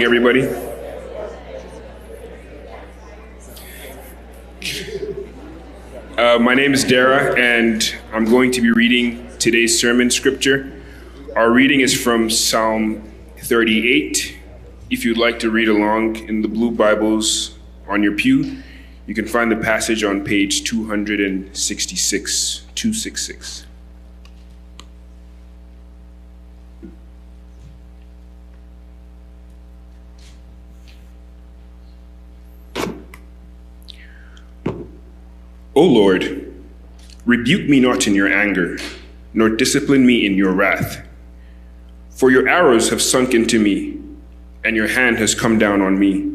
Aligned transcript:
Morning, 0.00 0.16
everybody. 0.16 0.48
Uh, 6.16 6.38
my 6.38 6.54
name 6.54 6.72
is 6.72 6.84
Dara, 6.84 7.38
and 7.38 7.94
I'm 8.10 8.24
going 8.24 8.50
to 8.52 8.62
be 8.62 8.70
reading 8.70 9.28
today's 9.38 9.78
sermon 9.78 10.10
scripture. 10.10 10.80
Our 11.36 11.52
reading 11.52 11.80
is 11.80 12.02
from 12.02 12.30
Psalm 12.30 13.12
38. 13.40 14.38
If 14.88 15.04
you'd 15.04 15.18
like 15.18 15.38
to 15.40 15.50
read 15.50 15.68
along 15.68 16.16
in 16.16 16.40
the 16.40 16.48
blue 16.48 16.70
Bibles 16.70 17.58
on 17.86 18.02
your 18.02 18.12
pew, 18.12 18.62
you 19.06 19.14
can 19.14 19.26
find 19.26 19.52
the 19.52 19.56
passage 19.56 20.02
on 20.02 20.24
page 20.24 20.64
266, 20.64 22.64
266. 22.74 23.66
O 35.74 35.84
Lord, 35.84 36.52
rebuke 37.24 37.68
me 37.68 37.78
not 37.78 38.06
in 38.06 38.14
your 38.14 38.32
anger, 38.32 38.76
nor 39.32 39.48
discipline 39.48 40.04
me 40.04 40.26
in 40.26 40.34
your 40.34 40.52
wrath. 40.52 41.06
For 42.10 42.30
your 42.30 42.48
arrows 42.48 42.90
have 42.90 43.00
sunk 43.00 43.34
into 43.34 43.60
me, 43.60 43.98
and 44.64 44.74
your 44.74 44.88
hand 44.88 45.18
has 45.18 45.34
come 45.34 45.58
down 45.58 45.80
on 45.80 45.98
me. 45.98 46.28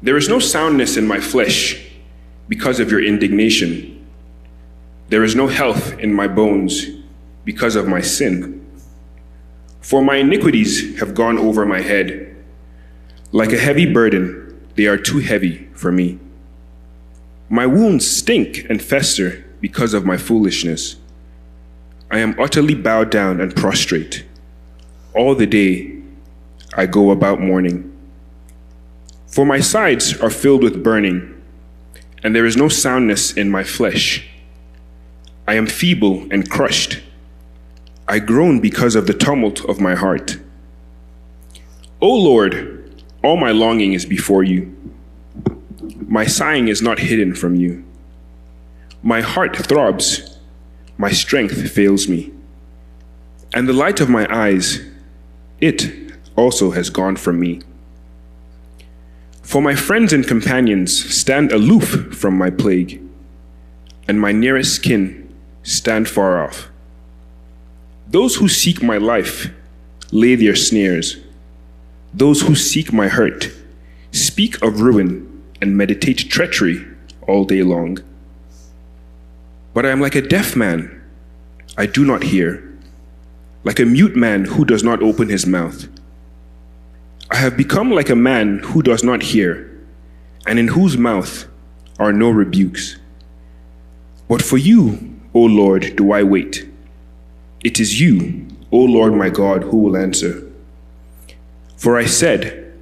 There 0.00 0.16
is 0.16 0.28
no 0.28 0.38
soundness 0.38 0.96
in 0.96 1.06
my 1.06 1.20
flesh 1.20 1.82
because 2.48 2.80
of 2.80 2.90
your 2.90 3.04
indignation. 3.04 4.06
There 5.08 5.22
is 5.22 5.36
no 5.36 5.46
health 5.46 5.98
in 5.98 6.12
my 6.12 6.26
bones 6.26 6.86
because 7.44 7.76
of 7.76 7.86
my 7.86 8.00
sin. 8.00 8.66
For 9.80 10.02
my 10.02 10.16
iniquities 10.16 10.98
have 10.98 11.14
gone 11.14 11.38
over 11.38 11.66
my 11.66 11.80
head. 11.80 12.34
Like 13.30 13.52
a 13.52 13.58
heavy 13.58 13.92
burden, 13.92 14.58
they 14.74 14.86
are 14.86 14.96
too 14.96 15.18
heavy 15.18 15.68
for 15.74 15.92
me. 15.92 16.18
My 17.48 17.66
wounds 17.66 18.08
stink 18.08 18.66
and 18.68 18.82
fester 18.82 19.44
because 19.60 19.94
of 19.94 20.04
my 20.04 20.16
foolishness. 20.16 20.96
I 22.10 22.18
am 22.18 22.38
utterly 22.40 22.74
bowed 22.74 23.10
down 23.10 23.40
and 23.40 23.54
prostrate. 23.54 24.24
All 25.14 25.34
the 25.34 25.46
day 25.46 25.96
I 26.74 26.86
go 26.86 27.10
about 27.10 27.40
mourning. 27.40 27.92
For 29.28 29.46
my 29.46 29.60
sides 29.60 30.18
are 30.20 30.30
filled 30.30 30.62
with 30.62 30.82
burning, 30.82 31.40
and 32.22 32.34
there 32.34 32.46
is 32.46 32.56
no 32.56 32.68
soundness 32.68 33.32
in 33.32 33.50
my 33.50 33.62
flesh. 33.62 34.28
I 35.46 35.54
am 35.54 35.66
feeble 35.66 36.26
and 36.32 36.50
crushed. 36.50 37.00
I 38.08 38.18
groan 38.18 38.60
because 38.60 38.96
of 38.96 39.06
the 39.06 39.14
tumult 39.14 39.64
of 39.66 39.80
my 39.80 39.94
heart. 39.94 40.38
O 42.00 42.08
Lord, 42.08 43.04
all 43.22 43.36
my 43.36 43.52
longing 43.52 43.92
is 43.92 44.04
before 44.04 44.42
you 44.42 44.72
my 46.06 46.24
sighing 46.24 46.68
is 46.68 46.80
not 46.80 47.00
hidden 47.00 47.34
from 47.34 47.56
you. 47.56 47.84
My 49.02 49.20
heart 49.20 49.56
throbs, 49.56 50.38
my 50.96 51.10
strength 51.10 51.70
fails 51.70 52.06
me. 52.08 52.32
And 53.52 53.68
the 53.68 53.72
light 53.72 54.00
of 54.00 54.08
my 54.08 54.26
eyes, 54.30 54.80
it 55.60 56.12
also 56.36 56.70
has 56.70 56.90
gone 56.90 57.16
from 57.16 57.40
me. 57.40 57.60
For 59.42 59.60
my 59.60 59.74
friends 59.74 60.12
and 60.12 60.26
companions 60.26 60.92
stand 61.14 61.52
aloof 61.52 62.14
from 62.14 62.38
my 62.38 62.50
plague, 62.50 63.00
and 64.06 64.20
my 64.20 64.32
nearest 64.32 64.82
kin 64.82 65.34
stand 65.62 66.08
far 66.08 66.42
off. 66.42 66.68
Those 68.06 68.36
who 68.36 68.48
seek 68.48 68.82
my 68.82 68.98
life 68.98 69.50
lay 70.12 70.36
their 70.36 70.54
snares. 70.54 71.16
Those 72.14 72.42
who 72.42 72.54
seek 72.54 72.92
my 72.92 73.08
hurt 73.08 73.50
speak 74.12 74.62
of 74.62 74.80
ruin 74.80 75.35
and 75.60 75.76
meditate 75.76 76.30
treachery 76.30 76.86
all 77.26 77.44
day 77.44 77.62
long. 77.62 77.98
But 79.74 79.84
I 79.84 79.90
am 79.90 80.00
like 80.00 80.14
a 80.14 80.22
deaf 80.22 80.56
man, 80.56 81.02
I 81.76 81.86
do 81.86 82.04
not 82.04 82.22
hear, 82.22 82.62
like 83.64 83.78
a 83.78 83.84
mute 83.84 84.16
man 84.16 84.44
who 84.44 84.64
does 84.64 84.82
not 84.82 85.02
open 85.02 85.28
his 85.28 85.46
mouth. 85.46 85.88
I 87.30 87.36
have 87.36 87.56
become 87.56 87.90
like 87.90 88.08
a 88.08 88.16
man 88.16 88.60
who 88.60 88.82
does 88.82 89.02
not 89.02 89.22
hear, 89.22 89.70
and 90.46 90.58
in 90.58 90.68
whose 90.68 90.96
mouth 90.96 91.46
are 91.98 92.12
no 92.12 92.30
rebukes. 92.30 92.96
But 94.28 94.42
for 94.42 94.56
you, 94.56 95.14
O 95.34 95.40
Lord, 95.40 95.96
do 95.96 96.12
I 96.12 96.22
wait. 96.22 96.68
It 97.64 97.80
is 97.80 98.00
you, 98.00 98.46
O 98.72 98.78
Lord 98.78 99.14
my 99.14 99.28
God, 99.28 99.64
who 99.64 99.78
will 99.78 99.96
answer. 99.96 100.42
For 101.76 101.96
I 101.96 102.06
said, 102.06 102.72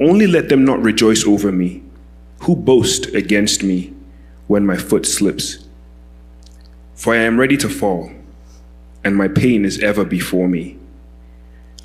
Only 0.00 0.26
let 0.26 0.48
them 0.48 0.64
not 0.64 0.82
rejoice 0.82 1.24
over 1.24 1.52
me 1.52 1.82
who 2.40 2.56
boast 2.56 3.06
against 3.14 3.62
me 3.62 3.92
when 4.46 4.66
my 4.66 4.76
foot 4.76 5.06
slips? 5.06 5.66
For 6.94 7.14
I 7.14 7.18
am 7.18 7.38
ready 7.38 7.56
to 7.58 7.68
fall, 7.68 8.10
and 9.04 9.16
my 9.16 9.28
pain 9.28 9.64
is 9.64 9.80
ever 9.80 10.04
before 10.04 10.48
me. 10.48 10.78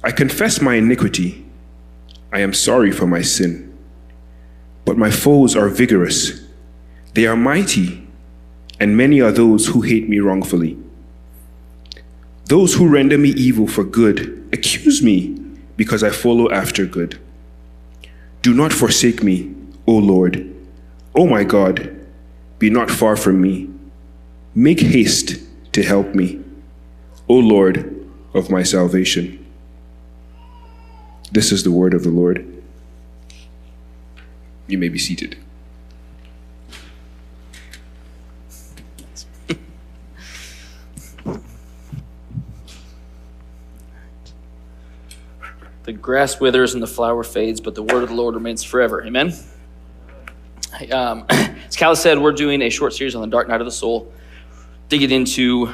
I 0.03 0.11
confess 0.11 0.61
my 0.61 0.75
iniquity. 0.75 1.45
I 2.33 2.39
am 2.39 2.53
sorry 2.53 2.91
for 2.91 3.05
my 3.05 3.21
sin. 3.21 3.77
But 4.85 4.97
my 4.97 5.11
foes 5.11 5.55
are 5.55 5.69
vigorous, 5.69 6.41
they 7.13 7.27
are 7.27 7.35
mighty, 7.35 8.07
and 8.79 8.97
many 8.97 9.21
are 9.21 9.31
those 9.31 9.67
who 9.67 9.81
hate 9.81 10.09
me 10.09 10.19
wrongfully. 10.19 10.77
Those 12.45 12.73
who 12.73 12.89
render 12.89 13.17
me 13.17 13.29
evil 13.29 13.67
for 13.67 13.83
good 13.83 14.49
accuse 14.51 15.03
me 15.03 15.37
because 15.77 16.03
I 16.03 16.09
follow 16.09 16.49
after 16.51 16.85
good. 16.85 17.19
Do 18.41 18.53
not 18.53 18.73
forsake 18.73 19.21
me 19.21 19.53
O 19.91 19.95
Lord. 19.97 20.49
O 21.13 21.27
my 21.27 21.43
God, 21.43 21.99
be 22.59 22.69
not 22.69 22.89
far 22.89 23.17
from 23.17 23.41
me. 23.41 23.69
Make 24.55 24.79
haste 24.79 25.35
to 25.73 25.83
help 25.83 26.15
me, 26.15 26.41
O 27.27 27.33
Lord 27.33 28.09
of 28.33 28.49
my 28.49 28.63
salvation. 28.63 29.45
This 31.33 31.51
is 31.51 31.65
the 31.65 31.71
word 31.71 31.93
of 31.93 32.03
the 32.03 32.09
Lord. 32.09 32.63
You 34.67 34.77
may 34.77 34.87
be 34.87 34.97
seated. 34.97 35.37
The 45.83 45.91
grass 45.91 46.39
withers 46.39 46.73
and 46.73 46.81
the 46.81 46.87
flower 46.87 47.25
fades, 47.25 47.59
but 47.59 47.75
the 47.75 47.83
word 47.83 48.03
of 48.03 48.09
the 48.09 48.15
Lord 48.15 48.35
remains 48.35 48.63
forever. 48.63 49.03
Amen. 49.03 49.33
Um, 50.91 51.25
as 51.29 51.75
Callis 51.75 52.01
said, 52.01 52.19
we're 52.19 52.31
doing 52.31 52.61
a 52.63 52.69
short 52.69 52.93
series 52.93 53.15
on 53.15 53.21
the 53.21 53.27
dark 53.27 53.47
night 53.47 53.61
of 53.61 53.65
the 53.65 53.71
soul, 53.71 54.11
digging 54.89 55.11
into 55.11 55.69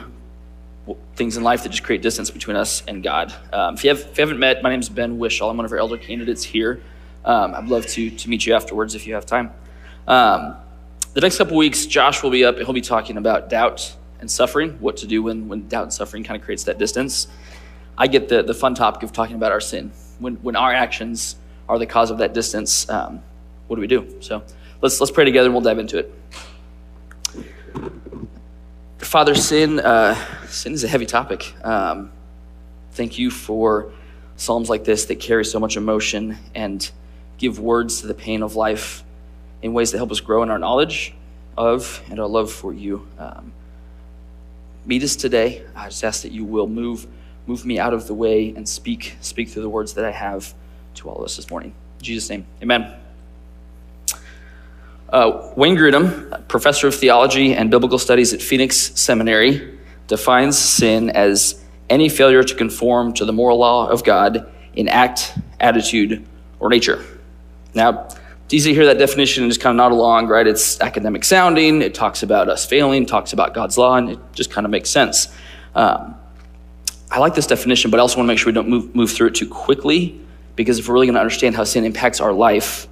things 1.15 1.37
in 1.37 1.43
life 1.43 1.63
that 1.63 1.69
just 1.69 1.83
create 1.83 2.01
distance 2.01 2.29
between 2.29 2.55
us 2.57 2.83
and 2.87 3.03
God. 3.03 3.33
Um, 3.51 3.75
if, 3.75 3.83
you 3.83 3.89
have, 3.89 4.17
haven't 4.17 4.39
met, 4.39 4.61
my 4.61 4.69
name 4.69 4.79
is 4.79 4.89
Ben 4.89 5.17
Wishall. 5.17 5.49
I'm 5.49 5.57
one 5.57 5.65
of 5.65 5.71
our 5.71 5.77
elder 5.77 5.97
candidates 5.97 6.43
here. 6.43 6.81
Um, 7.25 7.55
I'd 7.55 7.67
love 7.67 7.87
to, 7.87 8.09
to 8.09 8.29
meet 8.29 8.45
you 8.45 8.53
afterwards 8.53 8.95
if 8.95 9.07
you 9.07 9.13
have 9.13 9.25
time. 9.25 9.51
Um, 10.07 10.55
the 11.13 11.21
next 11.21 11.37
couple 11.37 11.57
weeks, 11.57 11.85
Josh 11.85 12.21
will 12.21 12.29
be 12.29 12.45
up. 12.45 12.57
He'll 12.57 12.73
be 12.73 12.81
talking 12.81 13.17
about 13.17 13.49
doubt 13.49 13.95
and 14.19 14.29
suffering, 14.29 14.73
what 14.79 14.97
to 14.97 15.07
do 15.07 15.23
when, 15.23 15.47
when 15.47 15.67
doubt 15.67 15.83
and 15.83 15.93
suffering 15.93 16.23
kind 16.23 16.39
of 16.39 16.45
creates 16.45 16.63
that 16.65 16.77
distance. 16.77 17.27
I 17.97 18.07
get 18.07 18.29
the, 18.29 18.43
the 18.43 18.53
fun 18.53 18.75
topic 18.75 19.03
of 19.03 19.13
talking 19.13 19.35
about 19.35 19.51
our 19.51 19.61
sin. 19.61 19.91
When, 20.19 20.35
when 20.35 20.55
our 20.55 20.73
actions 20.73 21.37
are 21.69 21.79
the 21.79 21.85
cause 21.85 22.11
of 22.11 22.19
that 22.19 22.33
distance, 22.33 22.89
um, 22.89 23.21
what 23.67 23.75
do 23.75 23.81
we 23.81 23.87
do? 23.87 24.17
So 24.21 24.43
Let's, 24.81 24.99
let's 24.99 25.11
pray 25.11 25.25
together 25.25 25.47
and 25.47 25.55
we'll 25.55 25.63
dive 25.63 25.79
into 25.79 25.97
it. 25.97 26.13
Father, 28.99 29.33
sin, 29.33 29.79
uh, 29.79 30.15
sin 30.47 30.73
is 30.73 30.83
a 30.83 30.87
heavy 30.87 31.05
topic. 31.05 31.53
Um, 31.63 32.11
thank 32.91 33.17
you 33.17 33.31
for 33.31 33.91
psalms 34.35 34.69
like 34.69 34.83
this 34.83 35.05
that 35.05 35.15
carry 35.15 35.45
so 35.45 35.59
much 35.59 35.77
emotion 35.77 36.37
and 36.53 36.89
give 37.37 37.59
words 37.59 38.01
to 38.01 38.07
the 38.07 38.13
pain 38.13 38.43
of 38.43 38.55
life 38.55 39.03
in 39.61 39.73
ways 39.73 39.91
that 39.91 39.97
help 39.97 40.11
us 40.11 40.19
grow 40.19 40.43
in 40.43 40.51
our 40.51 40.59
knowledge 40.59 41.13
of 41.57 42.01
and 42.09 42.19
our 42.19 42.27
love 42.27 42.51
for 42.51 42.71
you. 42.71 43.07
Um, 43.17 43.53
meet 44.85 45.01
us 45.03 45.15
today. 45.15 45.65
I 45.75 45.89
just 45.89 46.03
ask 46.03 46.21
that 46.21 46.31
you 46.31 46.45
will 46.45 46.67
move 46.67 47.07
move 47.47 47.65
me 47.65 47.79
out 47.79 47.93
of 47.93 48.07
the 48.07 48.13
way 48.13 48.53
and 48.55 48.67
speak 48.67 49.15
speak 49.21 49.49
through 49.49 49.61
the 49.63 49.69
words 49.69 49.93
that 49.93 50.05
I 50.05 50.11
have 50.11 50.53
to 50.95 51.09
all 51.09 51.17
of 51.17 51.23
us 51.23 51.37
this 51.37 51.49
morning. 51.49 51.73
In 51.99 52.03
Jesus' 52.03 52.29
name, 52.29 52.45
Amen. 52.61 53.06
Uh, 55.09 55.51
Wayne 55.55 55.77
Grudem, 55.77 56.47
professor 56.47 56.87
of 56.87 56.95
theology 56.95 57.53
and 57.53 57.71
biblical 57.71 57.97
studies 57.97 58.33
at 58.33 58.41
Phoenix 58.41 58.75
Seminary, 58.99 59.77
defines 60.07 60.57
sin 60.57 61.09
as 61.11 61.63
any 61.89 62.09
failure 62.09 62.43
to 62.43 62.55
conform 62.55 63.13
to 63.13 63.25
the 63.25 63.31
moral 63.31 63.57
law 63.57 63.87
of 63.87 64.03
God 64.03 64.51
in 64.73 64.87
act, 64.89 65.33
attitude, 65.59 66.25
or 66.59 66.69
nature. 66.69 67.03
Now, 67.73 68.07
it's 68.45 68.53
easy 68.53 68.71
to 68.71 68.75
hear 68.75 68.85
that 68.85 68.97
definition 68.97 69.43
and 69.43 69.51
just 69.51 69.61
kind 69.61 69.71
of 69.71 69.77
nod 69.77 69.91
along, 69.91 70.27
right? 70.27 70.45
It's 70.45 70.79
academic 70.81 71.23
sounding, 71.23 71.81
it 71.81 71.93
talks 71.93 72.23
about 72.23 72.49
us 72.49 72.65
failing, 72.65 73.05
talks 73.05 73.33
about 73.33 73.53
God's 73.53 73.77
law, 73.77 73.95
and 73.95 74.09
it 74.11 74.19
just 74.33 74.51
kind 74.51 74.65
of 74.65 74.71
makes 74.71 74.89
sense. 74.89 75.27
Um, 75.75 76.15
I 77.09 77.19
like 77.19 77.35
this 77.35 77.47
definition, 77.47 77.91
but 77.91 77.99
I 77.99 78.01
also 78.01 78.17
want 78.17 78.27
to 78.27 78.31
make 78.31 78.39
sure 78.39 78.47
we 78.47 78.53
don't 78.53 78.69
move, 78.69 78.93
move 78.93 79.11
through 79.11 79.27
it 79.27 79.35
too 79.35 79.47
quickly 79.47 80.19
Because 80.57 80.79
if 80.79 80.87
we're 80.89 80.95
really 80.95 81.05
going 81.05 81.13
to 81.13 81.21
understand 81.21 81.55
how 81.55 81.63
sin 81.63 81.85
impacts 81.85 82.19
our 82.19 82.33
life, 82.33 82.87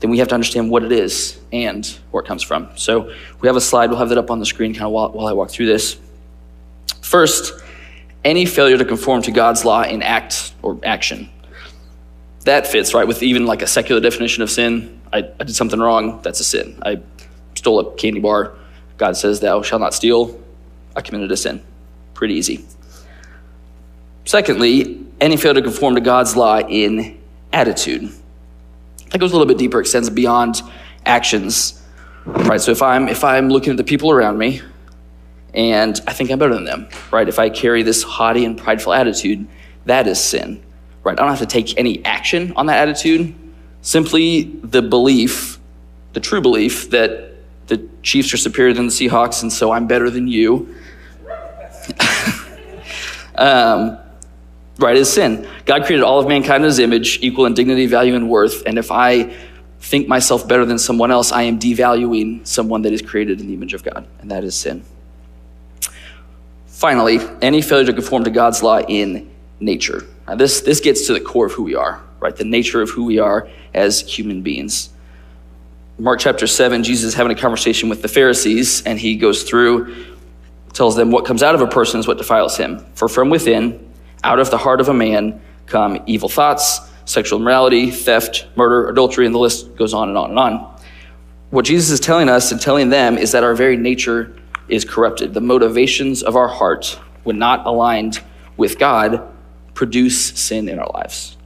then 0.00 0.10
we 0.10 0.18
have 0.18 0.28
to 0.28 0.34
understand 0.34 0.70
what 0.70 0.82
it 0.82 0.92
is 0.92 1.40
and 1.52 1.86
where 2.10 2.22
it 2.22 2.26
comes 2.26 2.42
from. 2.42 2.68
So 2.76 3.12
we 3.40 3.48
have 3.48 3.56
a 3.56 3.60
slide, 3.60 3.90
we'll 3.90 3.98
have 3.98 4.08
that 4.10 4.18
up 4.18 4.30
on 4.30 4.38
the 4.38 4.46
screen 4.46 4.74
kind 4.74 4.86
of 4.86 4.92
while, 4.92 5.10
while 5.10 5.26
I 5.26 5.32
walk 5.32 5.50
through 5.50 5.66
this. 5.66 5.98
First, 7.00 7.52
any 8.24 8.46
failure 8.46 8.78
to 8.78 8.84
conform 8.84 9.22
to 9.22 9.30
God's 9.30 9.64
law 9.64 9.82
in 9.82 10.02
act 10.02 10.54
or 10.62 10.78
action. 10.84 11.30
That 12.44 12.66
fits, 12.66 12.92
right, 12.92 13.06
with 13.06 13.22
even 13.22 13.46
like 13.46 13.62
a 13.62 13.66
secular 13.66 14.00
definition 14.00 14.42
of 14.42 14.50
sin. 14.50 15.00
I, 15.12 15.18
I 15.18 15.44
did 15.44 15.54
something 15.54 15.80
wrong, 15.80 16.20
that's 16.22 16.40
a 16.40 16.44
sin. 16.44 16.78
I 16.82 17.00
stole 17.54 17.80
a 17.80 17.94
candy 17.96 18.20
bar. 18.20 18.54
God 18.96 19.16
says, 19.16 19.40
Thou 19.40 19.62
shalt 19.62 19.80
not 19.80 19.94
steal. 19.94 20.38
I 20.94 21.00
committed 21.00 21.32
a 21.32 21.36
sin. 21.36 21.62
Pretty 22.12 22.34
easy. 22.34 22.64
Secondly, 24.24 25.04
any 25.20 25.36
failure 25.36 25.60
to 25.60 25.62
conform 25.62 25.94
to 25.94 26.00
God's 26.00 26.36
law 26.36 26.58
in 26.60 27.20
attitude. 27.52 28.12
That 29.14 29.20
goes 29.20 29.30
a 29.30 29.36
little 29.36 29.46
bit 29.46 29.58
deeper, 29.58 29.78
extends 29.78 30.10
beyond 30.10 30.60
actions. 31.06 31.80
Right? 32.26 32.60
So 32.60 32.72
if 32.72 32.82
I'm 32.82 33.06
if 33.06 33.22
I'm 33.22 33.48
looking 33.48 33.70
at 33.70 33.76
the 33.76 33.84
people 33.84 34.10
around 34.10 34.38
me 34.38 34.60
and 35.54 36.00
I 36.08 36.12
think 36.12 36.32
I'm 36.32 36.38
better 36.40 36.52
than 36.52 36.64
them, 36.64 36.88
right? 37.12 37.28
If 37.28 37.38
I 37.38 37.48
carry 37.48 37.84
this 37.84 38.02
haughty 38.02 38.44
and 38.44 38.58
prideful 38.58 38.92
attitude, 38.92 39.46
that 39.84 40.08
is 40.08 40.18
sin. 40.18 40.60
Right? 41.04 41.12
I 41.16 41.22
don't 41.22 41.30
have 41.30 41.38
to 41.38 41.46
take 41.46 41.78
any 41.78 42.04
action 42.04 42.54
on 42.56 42.66
that 42.66 42.88
attitude. 42.88 43.32
Simply 43.82 44.52
the 44.64 44.82
belief, 44.82 45.60
the 46.12 46.18
true 46.18 46.40
belief 46.40 46.90
that 46.90 47.36
the 47.68 47.88
Chiefs 48.02 48.34
are 48.34 48.36
superior 48.36 48.72
than 48.72 48.86
the 48.86 48.92
Seahawks, 48.92 49.42
and 49.42 49.52
so 49.52 49.70
I'm 49.70 49.86
better 49.86 50.10
than 50.10 50.26
you. 50.26 50.74
um, 53.36 53.96
right 54.78 54.96
is 54.96 55.12
sin. 55.12 55.48
God 55.64 55.84
created 55.84 56.04
all 56.04 56.18
of 56.18 56.28
mankind 56.28 56.64
in 56.64 56.68
his 56.68 56.78
image, 56.78 57.18
equal 57.22 57.46
in 57.46 57.54
dignity, 57.54 57.86
value, 57.86 58.14
and 58.14 58.28
worth. 58.28 58.64
And 58.66 58.78
if 58.78 58.90
I 58.90 59.34
think 59.80 60.08
myself 60.08 60.48
better 60.48 60.64
than 60.64 60.78
someone 60.78 61.10
else, 61.10 61.30
I 61.32 61.42
am 61.42 61.58
devaluing 61.58 62.46
someone 62.46 62.82
that 62.82 62.92
is 62.92 63.02
created 63.02 63.40
in 63.40 63.46
the 63.46 63.54
image 63.54 63.74
of 63.74 63.84
God, 63.84 64.06
and 64.20 64.30
that 64.30 64.44
is 64.44 64.54
sin. 64.54 64.82
Finally, 66.66 67.20
any 67.40 67.62
failure 67.62 67.86
to 67.86 67.92
conform 67.92 68.24
to 68.24 68.30
God's 68.30 68.62
law 68.62 68.80
in 68.80 69.30
nature. 69.60 70.02
Now, 70.26 70.34
this, 70.34 70.62
this 70.62 70.80
gets 70.80 71.06
to 71.06 71.12
the 71.12 71.20
core 71.20 71.46
of 71.46 71.52
who 71.52 71.62
we 71.62 71.74
are, 71.74 72.02
right? 72.18 72.34
The 72.34 72.44
nature 72.44 72.82
of 72.82 72.90
who 72.90 73.04
we 73.04 73.18
are 73.18 73.48
as 73.74 74.00
human 74.00 74.42
beings. 74.42 74.90
Mark 75.98 76.18
chapter 76.18 76.46
7, 76.46 76.82
Jesus 76.82 77.08
is 77.08 77.14
having 77.14 77.30
a 77.30 77.40
conversation 77.40 77.88
with 77.88 78.02
the 78.02 78.08
Pharisees, 78.08 78.82
and 78.82 78.98
he 78.98 79.16
goes 79.16 79.44
through, 79.44 79.94
tells 80.72 80.96
them 80.96 81.10
what 81.10 81.24
comes 81.24 81.42
out 81.42 81.54
of 81.54 81.60
a 81.60 81.68
person 81.68 82.00
is 82.00 82.08
what 82.08 82.18
defiles 82.18 82.56
him. 82.56 82.84
For 82.94 83.08
from 83.08 83.30
within, 83.30 83.83
out 84.24 84.40
of 84.40 84.50
the 84.50 84.58
heart 84.58 84.80
of 84.80 84.88
a 84.88 84.94
man 84.94 85.40
come 85.66 86.02
evil 86.06 86.28
thoughts, 86.28 86.80
sexual 87.04 87.38
immorality, 87.38 87.90
theft, 87.90 88.46
murder, 88.56 88.88
adultery, 88.88 89.26
and 89.26 89.34
the 89.34 89.38
list 89.38 89.76
goes 89.76 89.92
on 89.92 90.08
and 90.08 90.16
on 90.16 90.30
and 90.30 90.38
on. 90.38 90.80
What 91.50 91.66
Jesus 91.66 91.90
is 91.90 92.00
telling 92.00 92.28
us 92.30 92.50
and 92.50 92.60
telling 92.60 92.88
them 92.88 93.18
is 93.18 93.32
that 93.32 93.44
our 93.44 93.54
very 93.54 93.76
nature 93.76 94.34
is 94.68 94.84
corrupted. 94.84 95.34
The 95.34 95.42
motivations 95.42 96.22
of 96.22 96.36
our 96.36 96.48
heart, 96.48 96.98
when 97.22 97.38
not 97.38 97.66
aligned 97.66 98.22
with 98.56 98.78
God, 98.78 99.30
produce 99.74 100.18
sin 100.18 100.68
in 100.70 100.78
our 100.78 100.90
lives. 100.94 101.36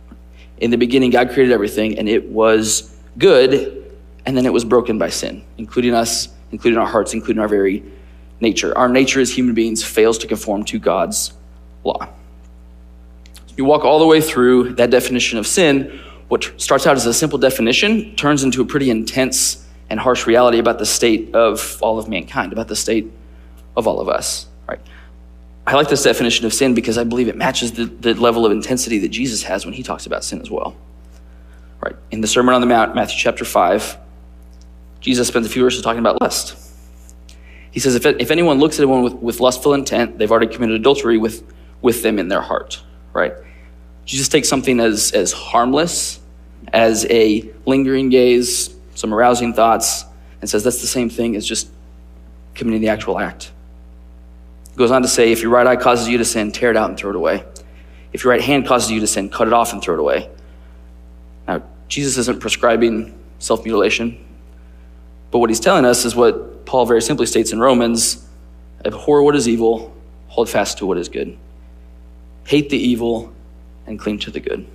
In 0.58 0.70
the 0.70 0.78
beginning, 0.78 1.10
God 1.10 1.30
created 1.30 1.52
everything, 1.52 1.98
and 1.98 2.08
it 2.08 2.28
was 2.28 2.96
good, 3.18 3.92
and 4.24 4.36
then 4.36 4.46
it 4.46 4.52
was 4.52 4.64
broken 4.64 4.98
by 4.98 5.08
sin, 5.08 5.44
including 5.58 5.94
us, 5.94 6.28
including 6.52 6.78
our 6.78 6.86
hearts, 6.86 7.12
including 7.12 7.40
our 7.40 7.48
very 7.48 7.82
nature. 8.40 8.76
Our 8.78 8.88
nature 8.88 9.20
as 9.20 9.32
human 9.32 9.54
beings 9.54 9.82
fails 9.82 10.16
to 10.18 10.28
conform 10.28 10.64
to 10.66 10.78
God's 10.78 11.32
law 11.82 12.08
you 13.58 13.64
walk 13.64 13.84
all 13.84 13.98
the 13.98 14.06
way 14.06 14.20
through 14.20 14.74
that 14.74 14.88
definition 14.88 15.36
of 15.36 15.46
sin, 15.46 16.00
what 16.28 16.52
starts 16.58 16.86
out 16.86 16.96
as 16.96 17.04
a 17.06 17.12
simple 17.12 17.38
definition 17.38 18.14
turns 18.14 18.44
into 18.44 18.62
a 18.62 18.64
pretty 18.64 18.88
intense 18.88 19.66
and 19.90 19.98
harsh 19.98 20.26
reality 20.26 20.58
about 20.58 20.78
the 20.78 20.86
state 20.86 21.34
of 21.34 21.78
all 21.82 21.98
of 21.98 22.08
mankind, 22.08 22.52
about 22.52 22.68
the 22.68 22.76
state 22.76 23.10
of 23.76 23.88
all 23.88 23.98
of 23.98 24.08
us. 24.08 24.46
Right? 24.68 24.78
I 25.66 25.74
like 25.74 25.88
this 25.88 26.04
definition 26.04 26.46
of 26.46 26.54
sin 26.54 26.72
because 26.72 26.96
I 26.98 27.04
believe 27.04 27.26
it 27.26 27.36
matches 27.36 27.72
the, 27.72 27.86
the 27.86 28.14
level 28.14 28.46
of 28.46 28.52
intensity 28.52 28.98
that 28.98 29.08
Jesus 29.08 29.42
has 29.42 29.64
when 29.64 29.74
he 29.74 29.82
talks 29.82 30.06
about 30.06 30.22
sin 30.22 30.40
as 30.40 30.50
well. 30.50 30.76
Right? 31.82 31.96
In 32.12 32.20
the 32.20 32.28
Sermon 32.28 32.54
on 32.54 32.60
the 32.60 32.66
Mount, 32.66 32.94
Matthew 32.94 33.18
chapter 33.18 33.44
5, 33.44 33.98
Jesus 35.00 35.26
spends 35.26 35.46
a 35.46 35.50
few 35.50 35.62
verses 35.62 35.82
talking 35.82 36.00
about 36.00 36.20
lust. 36.20 36.56
He 37.72 37.80
says, 37.80 37.96
if, 37.96 38.06
if 38.06 38.30
anyone 38.30 38.58
looks 38.58 38.78
at 38.78 38.82
anyone 38.82 39.02
with, 39.02 39.14
with 39.14 39.40
lustful 39.40 39.74
intent, 39.74 40.18
they've 40.18 40.30
already 40.30 40.52
committed 40.52 40.76
adultery 40.76 41.18
with, 41.18 41.42
with 41.82 42.04
them 42.04 42.20
in 42.20 42.28
their 42.28 42.42
heart. 42.42 42.82
Right? 43.12 43.32
Jesus 44.08 44.26
takes 44.26 44.48
something 44.48 44.80
as, 44.80 45.12
as 45.12 45.32
harmless 45.32 46.18
as 46.72 47.04
a 47.10 47.46
lingering 47.66 48.08
gaze, 48.08 48.74
some 48.94 49.12
arousing 49.12 49.52
thoughts, 49.52 50.06
and 50.40 50.48
says 50.48 50.64
that's 50.64 50.80
the 50.80 50.86
same 50.86 51.10
thing 51.10 51.36
as 51.36 51.46
just 51.46 51.68
committing 52.54 52.80
the 52.80 52.88
actual 52.88 53.18
act. 53.18 53.52
He 54.70 54.76
goes 54.76 54.90
on 54.90 55.02
to 55.02 55.08
say, 55.08 55.30
if 55.30 55.42
your 55.42 55.50
right 55.50 55.66
eye 55.66 55.76
causes 55.76 56.08
you 56.08 56.16
to 56.16 56.24
sin, 56.24 56.52
tear 56.52 56.70
it 56.70 56.76
out 56.76 56.88
and 56.88 56.98
throw 56.98 57.10
it 57.10 57.16
away. 57.16 57.44
If 58.14 58.24
your 58.24 58.30
right 58.30 58.40
hand 58.40 58.66
causes 58.66 58.90
you 58.90 58.98
to 59.00 59.06
sin, 59.06 59.28
cut 59.28 59.46
it 59.46 59.52
off 59.52 59.74
and 59.74 59.82
throw 59.82 59.92
it 59.92 60.00
away. 60.00 60.30
Now, 61.46 61.62
Jesus 61.88 62.16
isn't 62.16 62.40
prescribing 62.40 63.14
self 63.40 63.62
mutilation, 63.62 64.24
but 65.30 65.40
what 65.40 65.50
he's 65.50 65.60
telling 65.60 65.84
us 65.84 66.06
is 66.06 66.16
what 66.16 66.64
Paul 66.64 66.86
very 66.86 67.02
simply 67.02 67.26
states 67.26 67.52
in 67.52 67.60
Romans 67.60 68.26
abhor 68.86 69.22
what 69.22 69.36
is 69.36 69.46
evil, 69.46 69.94
hold 70.28 70.48
fast 70.48 70.78
to 70.78 70.86
what 70.86 70.96
is 70.96 71.10
good. 71.10 71.36
Hate 72.46 72.70
the 72.70 72.78
evil, 72.78 73.34
and 73.88 73.98
cling 73.98 74.18
to 74.20 74.30
the 74.30 74.40
good. 74.40 74.66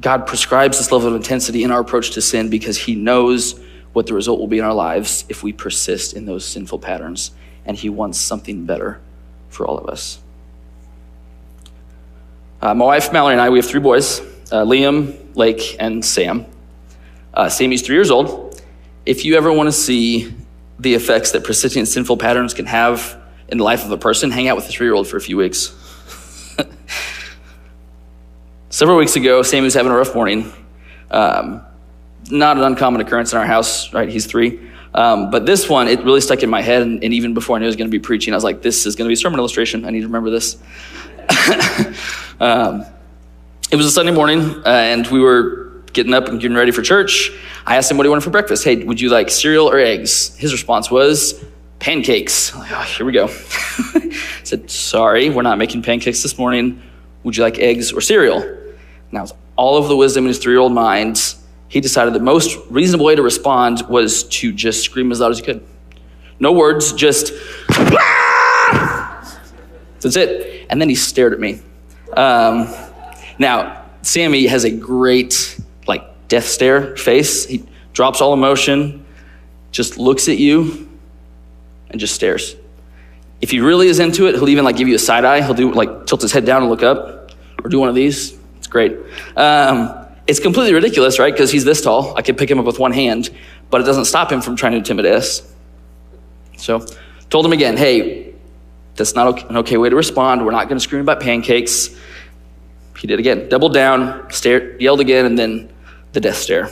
God 0.00 0.26
prescribes 0.26 0.78
this 0.78 0.90
level 0.90 1.08
of 1.08 1.14
intensity 1.14 1.62
in 1.62 1.70
our 1.70 1.80
approach 1.80 2.12
to 2.12 2.22
sin 2.22 2.48
because 2.48 2.78
He 2.78 2.94
knows 2.94 3.60
what 3.92 4.06
the 4.06 4.14
result 4.14 4.38
will 4.38 4.46
be 4.46 4.58
in 4.58 4.64
our 4.64 4.72
lives 4.72 5.24
if 5.28 5.42
we 5.42 5.52
persist 5.52 6.14
in 6.14 6.24
those 6.24 6.46
sinful 6.46 6.78
patterns, 6.78 7.32
and 7.66 7.76
He 7.76 7.90
wants 7.90 8.18
something 8.18 8.64
better 8.64 9.00
for 9.48 9.66
all 9.66 9.76
of 9.76 9.88
us. 9.88 10.20
Uh, 12.62 12.74
my 12.74 12.84
wife 12.84 13.12
Mallory 13.12 13.32
and 13.32 13.40
I, 13.40 13.50
we 13.50 13.58
have 13.58 13.66
three 13.66 13.80
boys 13.80 14.20
uh, 14.52 14.64
Liam, 14.64 15.16
Lake, 15.36 15.76
and 15.78 16.04
Sam. 16.04 16.46
Uh, 17.32 17.48
Sammy's 17.48 17.82
three 17.82 17.94
years 17.94 18.10
old. 18.10 18.60
If 19.06 19.24
you 19.24 19.36
ever 19.36 19.52
want 19.52 19.68
to 19.68 19.72
see 19.72 20.34
the 20.78 20.94
effects 20.94 21.32
that 21.32 21.44
persisting 21.44 21.80
in 21.80 21.86
sinful 21.86 22.16
patterns 22.16 22.54
can 22.54 22.66
have 22.66 23.16
in 23.48 23.58
the 23.58 23.64
life 23.64 23.84
of 23.84 23.92
a 23.92 23.98
person, 23.98 24.30
hang 24.30 24.48
out 24.48 24.56
with 24.56 24.68
a 24.68 24.68
three 24.68 24.86
year 24.86 24.94
old 24.94 25.06
for 25.06 25.16
a 25.16 25.20
few 25.20 25.36
weeks. 25.36 25.74
Several 28.72 28.96
weeks 28.96 29.16
ago, 29.16 29.42
Sammy 29.42 29.64
was 29.64 29.74
having 29.74 29.90
a 29.90 29.96
rough 29.96 30.14
morning. 30.14 30.52
Um, 31.10 31.60
not 32.30 32.56
an 32.56 32.62
uncommon 32.62 33.00
occurrence 33.00 33.32
in 33.32 33.38
our 33.40 33.44
house, 33.44 33.92
right? 33.92 34.08
He's 34.08 34.26
three. 34.26 34.70
Um, 34.94 35.28
but 35.32 35.44
this 35.44 35.68
one, 35.68 35.88
it 35.88 36.04
really 36.04 36.20
stuck 36.20 36.44
in 36.44 36.50
my 36.50 36.62
head. 36.62 36.82
And, 36.82 37.02
and 37.02 37.12
even 37.12 37.34
before 37.34 37.56
I 37.56 37.58
knew 37.58 37.64
I 37.64 37.66
was 37.66 37.74
going 37.74 37.90
to 37.90 37.90
be 37.90 37.98
preaching, 37.98 38.32
I 38.32 38.36
was 38.36 38.44
like, 38.44 38.62
this 38.62 38.86
is 38.86 38.94
going 38.94 39.06
to 39.06 39.08
be 39.08 39.14
a 39.14 39.16
sermon 39.16 39.40
illustration. 39.40 39.84
I 39.84 39.90
need 39.90 40.02
to 40.02 40.06
remember 40.06 40.30
this. 40.30 40.54
um, 42.38 42.84
it 43.72 43.76
was 43.76 43.86
a 43.86 43.90
Sunday 43.90 44.12
morning, 44.12 44.40
uh, 44.64 44.68
and 44.68 45.04
we 45.08 45.18
were 45.18 45.82
getting 45.92 46.14
up 46.14 46.28
and 46.28 46.40
getting 46.40 46.56
ready 46.56 46.70
for 46.70 46.82
church. 46.82 47.32
I 47.66 47.76
asked 47.76 47.90
him 47.90 47.96
what 47.96 48.04
he 48.04 48.08
wanted 48.08 48.22
for 48.22 48.30
breakfast. 48.30 48.62
Hey, 48.62 48.84
would 48.84 49.00
you 49.00 49.08
like 49.08 49.30
cereal 49.30 49.68
or 49.68 49.78
eggs? 49.80 50.36
His 50.36 50.52
response 50.52 50.92
was 50.92 51.44
pancakes. 51.80 52.54
Like, 52.54 52.70
oh, 52.70 52.82
here 52.82 53.04
we 53.04 53.10
go. 53.10 53.24
I 53.26 54.16
said, 54.44 54.70
sorry, 54.70 55.28
we're 55.28 55.42
not 55.42 55.58
making 55.58 55.82
pancakes 55.82 56.22
this 56.22 56.38
morning. 56.38 56.80
Would 57.24 57.36
you 57.36 57.42
like 57.42 57.58
eggs 57.58 57.92
or 57.92 58.00
cereal? 58.00 58.58
Now, 59.12 59.26
all 59.56 59.76
of 59.76 59.88
the 59.88 59.96
wisdom 59.96 60.24
in 60.24 60.28
his 60.28 60.38
three 60.38 60.52
year 60.52 60.60
old 60.60 60.72
mind, 60.72 61.34
he 61.68 61.80
decided 61.80 62.14
the 62.14 62.20
most 62.20 62.58
reasonable 62.70 63.06
way 63.06 63.14
to 63.14 63.22
respond 63.22 63.82
was 63.88 64.24
to 64.24 64.52
just 64.52 64.82
scream 64.82 65.12
as 65.12 65.20
loud 65.20 65.30
as 65.30 65.38
he 65.38 65.44
could. 65.44 65.64
No 66.38 66.52
words, 66.52 66.92
just, 66.92 67.32
that's 70.00 70.16
it. 70.16 70.66
And 70.70 70.80
then 70.80 70.88
he 70.88 70.94
stared 70.94 71.32
at 71.32 71.40
me. 71.40 71.60
Um, 72.16 72.68
now, 73.38 73.84
Sammy 74.02 74.46
has 74.46 74.64
a 74.64 74.70
great, 74.70 75.60
like, 75.86 76.02
death 76.28 76.46
stare 76.46 76.96
face. 76.96 77.44
He 77.44 77.64
drops 77.92 78.20
all 78.20 78.32
emotion, 78.32 79.04
just 79.70 79.98
looks 79.98 80.28
at 80.28 80.38
you, 80.38 80.88
and 81.90 82.00
just 82.00 82.14
stares. 82.14 82.56
If 83.40 83.50
he 83.50 83.60
really 83.60 83.88
is 83.88 83.98
into 83.98 84.26
it, 84.26 84.34
he'll 84.34 84.48
even 84.48 84.64
like 84.64 84.76
give 84.76 84.88
you 84.88 84.94
a 84.94 84.98
side 84.98 85.24
eye. 85.24 85.42
He'll 85.42 85.54
do 85.54 85.72
like 85.72 86.06
tilt 86.06 86.22
his 86.22 86.32
head 86.32 86.44
down 86.44 86.62
and 86.62 86.70
look 86.70 86.82
up, 86.82 87.30
or 87.62 87.68
do 87.68 87.78
one 87.78 87.88
of 87.88 87.94
these 87.94 88.39
great. 88.70 88.96
Um, 89.36 90.06
it's 90.26 90.40
completely 90.40 90.72
ridiculous, 90.72 91.18
right? 91.18 91.32
Because 91.32 91.50
he's 91.50 91.64
this 91.64 91.82
tall. 91.82 92.16
I 92.16 92.22
could 92.22 92.38
pick 92.38 92.50
him 92.50 92.58
up 92.58 92.64
with 92.64 92.78
one 92.78 92.92
hand, 92.92 93.30
but 93.68 93.80
it 93.80 93.84
doesn't 93.84 94.04
stop 94.04 94.30
him 94.30 94.40
from 94.40 94.56
trying 94.56 94.72
to 94.72 94.78
intimidate 94.78 95.12
us. 95.12 95.52
So, 96.56 96.86
told 97.30 97.44
him 97.44 97.52
again, 97.52 97.76
hey, 97.76 98.34
that's 98.94 99.14
not 99.14 99.50
an 99.50 99.56
okay 99.58 99.76
way 99.76 99.88
to 99.88 99.96
respond. 99.96 100.44
We're 100.44 100.52
not 100.52 100.68
going 100.68 100.76
to 100.76 100.82
scream 100.82 101.00
about 101.02 101.20
pancakes. 101.20 101.90
He 102.98 103.06
did 103.06 103.18
again. 103.18 103.48
Doubled 103.48 103.72
down, 103.72 104.30
stared, 104.30 104.80
yelled 104.80 105.00
again, 105.00 105.24
and 105.24 105.38
then 105.38 105.72
the 106.12 106.20
death 106.20 106.36
stare. 106.36 106.70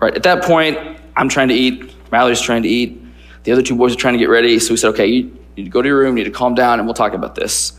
Right 0.00 0.14
at 0.14 0.22
that 0.22 0.42
point, 0.42 0.78
I'm 1.16 1.28
trying 1.28 1.48
to 1.48 1.54
eat. 1.54 1.94
Mallory's 2.10 2.40
trying 2.40 2.62
to 2.62 2.68
eat. 2.68 3.02
The 3.44 3.52
other 3.52 3.62
two 3.62 3.76
boys 3.76 3.92
are 3.92 3.96
trying 3.96 4.14
to 4.14 4.18
get 4.18 4.28
ready. 4.28 4.58
So 4.58 4.72
we 4.72 4.78
said, 4.78 4.88
okay, 4.88 5.06
you 5.06 5.24
need 5.56 5.64
to 5.64 5.70
go 5.70 5.82
to 5.82 5.88
your 5.88 5.98
room, 5.98 6.16
you 6.16 6.24
need 6.24 6.30
to 6.30 6.36
calm 6.36 6.54
down, 6.54 6.78
and 6.78 6.86
we'll 6.86 6.94
talk 6.94 7.12
about 7.12 7.34
this. 7.34 7.78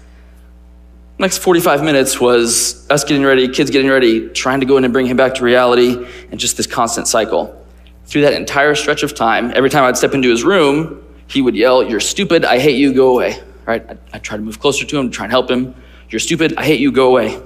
Next 1.20 1.40
45 1.40 1.84
minutes 1.84 2.22
was 2.22 2.88
us 2.92 3.04
getting 3.04 3.24
ready, 3.24 3.48
kids 3.48 3.72
getting 3.72 3.90
ready, 3.90 4.30
trying 4.30 4.60
to 4.60 4.68
go 4.68 4.78
in 4.78 4.84
and 4.84 4.94
bring 4.94 5.08
him 5.08 5.18
back 5.18 5.34
to 5.36 5.44
reality, 5.44 6.08
and 6.30 6.40
just 6.40 6.58
this 6.58 6.68
constant 6.68 7.08
cycle. 7.08 7.66
Through 8.06 8.22
that 8.22 8.34
entire 8.34 8.76
stretch 8.76 9.02
of 9.02 9.16
time, 9.16 9.52
every 9.56 9.72
time 9.72 9.84
I'd 9.84 9.98
step 9.98 10.14
into 10.14 10.30
his 10.30 10.44
room, 10.44 11.04
he 11.28 11.42
would 11.42 11.56
yell, 11.56 11.84
You're 11.84 12.00
stupid, 12.00 12.46
I 12.46 12.60
hate 12.60 12.78
you, 12.78 12.94
go 12.94 13.10
away. 13.10 13.42
Right? 13.66 13.84
I'd, 13.90 13.98
I'd 14.14 14.24
try 14.24 14.38
to 14.38 14.44
move 14.44 14.60
closer 14.60 14.86
to 14.86 15.00
him 15.00 15.10
try 15.10 15.26
and 15.26 15.32
help 15.32 15.50
him. 15.50 15.74
You're 16.10 16.20
stupid, 16.20 16.54
I 16.56 16.64
hate 16.64 16.80
you, 16.80 16.92
go 16.92 17.10
away. 17.10 17.42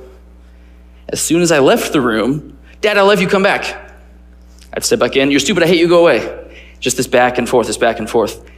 As 1.08 1.22
soon 1.22 1.42
as 1.42 1.52
I 1.52 1.60
left 1.60 1.94
the 1.94 2.02
room, 2.02 2.58
Dad, 2.82 2.98
I 2.98 3.04
love 3.04 3.22
you, 3.22 3.28
come 3.28 3.44
back. 3.44 3.94
I'd 4.74 4.84
step 4.84 5.00
back 5.00 5.16
in, 5.16 5.32
You're 5.32 5.40
stupid, 5.40 5.64
I 5.64 5.68
hate 5.68 5.80
you, 5.80 5.88
go 5.88 6.02
away. 6.02 6.60
Just 6.82 6.98
this 6.98 7.08
back 7.08 7.38
and 7.38 7.48
forth, 7.48 7.68
this 7.68 7.78
back 7.78 8.00
and 8.00 8.10
forth. 8.10 8.51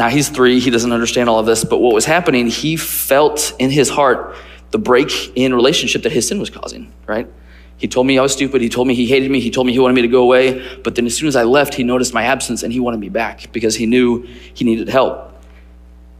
Now 0.00 0.08
he's 0.08 0.30
three, 0.30 0.60
he 0.60 0.70
doesn't 0.70 0.92
understand 0.92 1.28
all 1.28 1.40
of 1.40 1.44
this, 1.44 1.62
but 1.62 1.76
what 1.76 1.92
was 1.92 2.06
happening, 2.06 2.46
he 2.46 2.78
felt 2.78 3.52
in 3.58 3.68
his 3.68 3.90
heart 3.90 4.34
the 4.70 4.78
break 4.78 5.36
in 5.36 5.52
relationship 5.52 6.04
that 6.04 6.12
his 6.12 6.26
sin 6.26 6.40
was 6.40 6.48
causing, 6.48 6.90
right? 7.06 7.28
He 7.76 7.86
told 7.86 8.06
me 8.06 8.18
I 8.18 8.22
was 8.22 8.32
stupid. 8.32 8.62
He 8.62 8.70
told 8.70 8.88
me 8.88 8.94
he 8.94 9.04
hated 9.04 9.30
me. 9.30 9.40
He 9.40 9.50
told 9.50 9.66
me 9.66 9.74
he 9.74 9.78
wanted 9.78 9.92
me 9.92 10.00
to 10.00 10.08
go 10.08 10.22
away. 10.22 10.78
But 10.82 10.94
then 10.94 11.04
as 11.04 11.14
soon 11.14 11.28
as 11.28 11.36
I 11.36 11.42
left, 11.42 11.74
he 11.74 11.84
noticed 11.84 12.14
my 12.14 12.22
absence 12.22 12.62
and 12.62 12.72
he 12.72 12.80
wanted 12.80 12.98
me 12.98 13.10
back 13.10 13.52
because 13.52 13.76
he 13.76 13.84
knew 13.84 14.22
he 14.54 14.64
needed 14.64 14.88
help. 14.88 15.34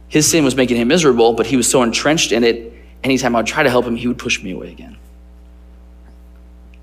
His 0.09 0.29
sin 0.29 0.45
was 0.45 0.55
making 0.55 0.77
him 0.77 0.87
miserable, 0.87 1.33
but 1.33 1.47
he 1.47 1.57
was 1.57 1.67
so 1.67 1.81
entrenched 1.81 2.31
in 2.31 2.43
it, 2.43 2.71
anytime 3.03 3.35
I 3.35 3.39
would 3.39 3.47
try 3.47 3.63
to 3.63 3.69
help 3.71 3.85
him, 3.85 3.95
he 3.95 4.07
would 4.07 4.19
push 4.19 4.43
me 4.43 4.51
away 4.51 4.71
again. 4.71 4.95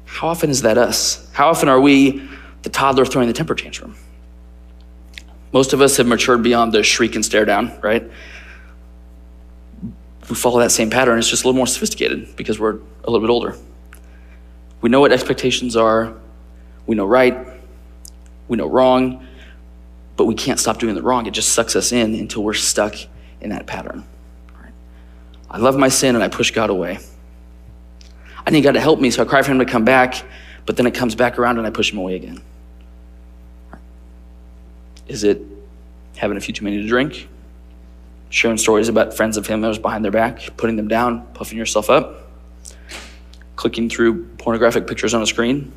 How 0.04 0.26
often 0.26 0.50
is 0.50 0.62
that 0.62 0.76
us? 0.78 1.30
How 1.32 1.48
often 1.48 1.68
are 1.68 1.78
we 1.78 2.28
the 2.62 2.70
toddler 2.70 3.04
throwing 3.04 3.28
the 3.28 3.34
temper 3.34 3.54
tantrum? 3.54 3.94
Most 5.52 5.72
of 5.72 5.80
us 5.80 5.96
have 5.96 6.06
matured 6.06 6.42
beyond 6.42 6.72
the 6.72 6.82
shriek 6.82 7.14
and 7.14 7.24
stare 7.24 7.44
down, 7.44 7.78
right? 7.80 8.08
We 10.28 10.34
follow 10.34 10.60
that 10.60 10.70
same 10.70 10.90
pattern. 10.90 11.18
It's 11.18 11.30
just 11.30 11.44
a 11.44 11.46
little 11.46 11.56
more 11.56 11.66
sophisticated 11.66 12.36
because 12.36 12.60
we're 12.60 12.74
a 13.04 13.10
little 13.10 13.20
bit 13.20 13.30
older. 13.30 13.56
We 14.80 14.90
know 14.90 15.00
what 15.00 15.10
expectations 15.10 15.74
are, 15.74 16.14
we 16.86 16.94
know 16.94 17.06
right, 17.06 17.46
we 18.46 18.56
know 18.56 18.68
wrong, 18.68 19.26
but 20.16 20.26
we 20.26 20.34
can't 20.34 20.60
stop 20.60 20.78
doing 20.78 20.94
the 20.94 21.02
wrong. 21.02 21.26
It 21.26 21.32
just 21.32 21.50
sucks 21.50 21.74
us 21.76 21.92
in 21.92 22.14
until 22.14 22.42
we're 22.42 22.54
stuck 22.54 22.94
in 23.40 23.50
that 23.50 23.66
pattern. 23.66 24.04
I 25.50 25.58
love 25.58 25.76
my 25.76 25.88
sin 25.88 26.14
and 26.14 26.22
I 26.22 26.28
push 26.28 26.50
God 26.50 26.68
away. 26.70 26.98
I 28.46 28.50
need 28.50 28.62
God 28.62 28.72
to 28.72 28.80
help 28.80 29.00
me, 29.00 29.10
so 29.10 29.22
I 29.22 29.26
cry 29.26 29.42
for 29.42 29.50
Him 29.50 29.58
to 29.60 29.64
come 29.64 29.84
back, 29.84 30.22
but 30.66 30.76
then 30.76 30.86
it 30.86 30.94
comes 30.94 31.14
back 31.14 31.38
around 31.38 31.58
and 31.58 31.66
I 31.66 31.70
push 31.70 31.92
Him 31.92 31.98
away 31.98 32.16
again. 32.16 32.42
Is 35.08 35.24
it 35.24 35.42
having 36.16 36.36
a 36.36 36.40
few 36.40 36.54
too 36.54 36.64
many 36.64 36.82
to 36.82 36.86
drink? 36.86 37.28
Sharing 38.28 38.58
stories 38.58 38.88
about 38.88 39.14
friends 39.14 39.38
of 39.38 39.46
him 39.46 39.62
that 39.62 39.68
was 39.68 39.78
behind 39.78 40.04
their 40.04 40.12
back, 40.12 40.56
putting 40.58 40.76
them 40.76 40.86
down, 40.86 41.26
puffing 41.32 41.56
yourself 41.56 41.88
up, 41.88 42.28
clicking 43.56 43.88
through 43.88 44.26
pornographic 44.36 44.86
pictures 44.86 45.14
on 45.14 45.22
a 45.22 45.26
screen? 45.26 45.72